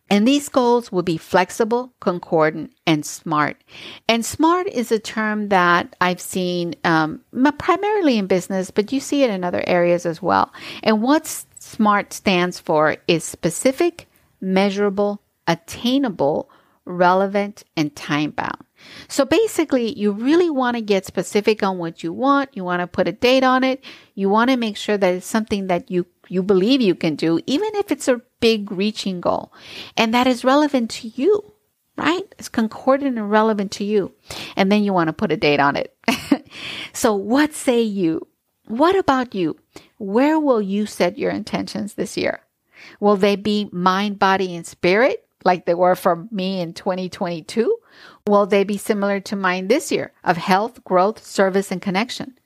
And 0.09 0.27
these 0.27 0.47
goals 0.47 0.91
will 0.91 1.01
be 1.01 1.17
flexible, 1.17 1.91
concordant, 1.99 2.71
and 2.85 3.03
smart. 3.03 3.63
And 4.07 4.23
smart 4.23 4.67
is 4.67 4.91
a 4.91 4.99
term 4.99 5.49
that 5.49 5.95
I've 6.01 6.21
seen 6.21 6.75
um, 6.83 7.21
primarily 7.57 8.19
in 8.19 8.27
business, 8.27 8.69
but 8.69 8.91
you 8.91 8.99
see 8.99 9.23
it 9.23 9.31
in 9.31 9.43
other 9.43 9.63
areas 9.65 10.05
as 10.05 10.21
well. 10.21 10.53
And 10.83 11.01
what 11.01 11.25
SMART 11.57 12.13
stands 12.13 12.59
for 12.59 12.97
is 13.07 13.23
specific, 13.23 14.07
measurable, 14.39 15.21
attainable, 15.47 16.49
relevant, 16.85 17.63
and 17.75 17.95
time 17.95 18.31
bound. 18.31 18.63
So 19.07 19.25
basically, 19.25 19.97
you 19.97 20.11
really 20.11 20.49
want 20.49 20.75
to 20.75 20.81
get 20.81 21.05
specific 21.05 21.63
on 21.63 21.77
what 21.77 22.03
you 22.03 22.11
want. 22.11 22.49
You 22.53 22.63
want 22.63 22.81
to 22.81 22.87
put 22.87 23.07
a 23.07 23.11
date 23.11 23.43
on 23.43 23.63
it. 23.63 23.83
You 24.15 24.29
want 24.29 24.49
to 24.49 24.57
make 24.57 24.77
sure 24.77 24.97
that 24.97 25.13
it's 25.13 25.25
something 25.25 25.67
that 25.67 25.89
you, 25.89 26.05
you 26.27 26.43
believe 26.43 26.81
you 26.81 26.95
can 26.95 27.15
do, 27.15 27.39
even 27.47 27.69
if 27.75 27.91
it's 27.91 28.07
a 28.07 28.21
big 28.39 28.71
reaching 28.71 29.21
goal 29.21 29.53
and 29.95 30.13
that 30.13 30.27
is 30.27 30.43
relevant 30.43 30.91
to 30.91 31.07
you, 31.07 31.53
right? 31.97 32.23
It's 32.37 32.49
concordant 32.49 33.17
and 33.17 33.31
relevant 33.31 33.71
to 33.73 33.83
you. 33.83 34.13
And 34.55 34.71
then 34.71 34.83
you 34.83 34.91
want 34.91 35.07
to 35.07 35.13
put 35.13 35.31
a 35.31 35.37
date 35.37 35.59
on 35.59 35.77
it. 35.77 35.95
so 36.93 37.13
what 37.13 37.53
say 37.53 37.81
you? 37.81 38.27
What 38.67 38.97
about 38.97 39.33
you? 39.35 39.57
Where 39.97 40.39
will 40.39 40.61
you 40.61 40.85
set 40.85 41.17
your 41.17 41.31
intentions 41.31 41.93
this 41.93 42.17
year? 42.17 42.41
Will 42.99 43.15
they 43.15 43.35
be 43.35 43.69
mind, 43.71 44.19
body, 44.19 44.55
and 44.55 44.67
spirit 44.67 45.22
like 45.45 45.65
they 45.65 45.73
were 45.73 45.95
for 45.95 46.27
me 46.31 46.61
in 46.61 46.73
2022? 46.73 47.77
Will 48.27 48.45
they 48.45 48.63
be 48.63 48.77
similar 48.77 49.19
to 49.21 49.35
mine 49.35 49.67
this 49.67 49.91
year 49.91 50.13
of 50.23 50.37
health, 50.37 50.83
growth, 50.83 51.23
service, 51.23 51.71
and 51.71 51.81
connection? 51.81 52.37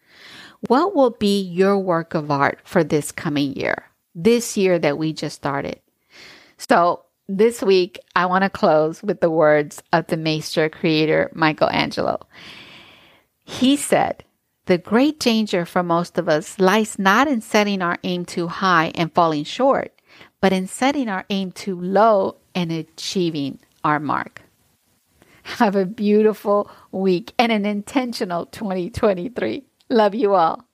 What 0.68 0.96
will 0.96 1.12
be 1.12 1.42
your 1.42 1.78
work 1.78 2.14
of 2.14 2.32
art 2.32 2.60
for 2.64 2.84
this 2.84 3.12
coming 3.12 3.54
year? 3.54 3.86
This 4.16 4.58
year 4.58 4.80
that 4.80 4.98
we 4.98 5.14
just 5.14 5.36
started. 5.36 5.80
So 6.58 7.04
this 7.28 7.62
week, 7.62 8.00
I 8.16 8.26
want 8.26 8.44
to 8.44 8.50
close 8.50 9.04
with 9.04 9.20
the 9.20 9.30
words 9.30 9.84
of 9.94 10.08
the 10.08 10.18
Master 10.18 10.70
creator, 10.70 11.30
Michelangelo. 11.34 12.26
He 13.44 13.76
said, 13.76 14.24
The 14.66 14.78
great 14.78 15.20
danger 15.20 15.66
for 15.66 15.84
most 15.84 16.18
of 16.18 16.28
us 16.28 16.58
lies 16.58 16.98
not 16.98 17.28
in 17.28 17.42
setting 17.42 17.82
our 17.82 18.00
aim 18.04 18.26
too 18.26 18.48
high 18.48 18.92
and 18.96 19.14
falling 19.14 19.44
short, 19.44 19.94
but 20.42 20.54
in 20.54 20.68
setting 20.68 21.10
our 21.10 21.26
aim 21.30 21.52
too 21.52 21.80
low 21.80 22.38
and 22.58 22.72
achieving 22.72 23.60
our 23.84 24.00
mark. 24.00 24.42
Have 25.44 25.76
a 25.76 25.86
beautiful 25.86 26.70
week 26.92 27.32
and 27.38 27.52
an 27.52 27.68
intentional 27.68 28.48
2023. 28.48 29.64
Love 29.90 30.16
you 30.16 30.34
all. 30.34 30.66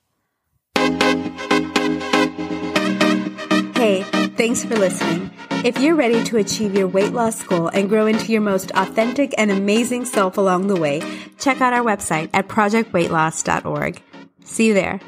Hey, 3.74 4.02
thanks 4.38 4.64
for 4.64 4.76
listening. 4.76 5.30
If 5.62 5.78
you're 5.78 5.94
ready 5.94 6.24
to 6.24 6.38
achieve 6.38 6.74
your 6.74 6.88
weight 6.88 7.12
loss 7.12 7.42
goal 7.42 7.68
and 7.68 7.90
grow 7.90 8.06
into 8.06 8.32
your 8.32 8.40
most 8.40 8.70
authentic 8.74 9.34
and 9.36 9.50
amazing 9.50 10.06
self 10.06 10.38
along 10.38 10.68
the 10.68 10.80
way, 10.80 11.02
check 11.38 11.60
out 11.60 11.74
our 11.74 11.84
website 11.84 12.30
at 12.32 12.48
projectweightloss.org. 12.48 14.02
See 14.42 14.68
you 14.68 14.74
there. 14.74 15.00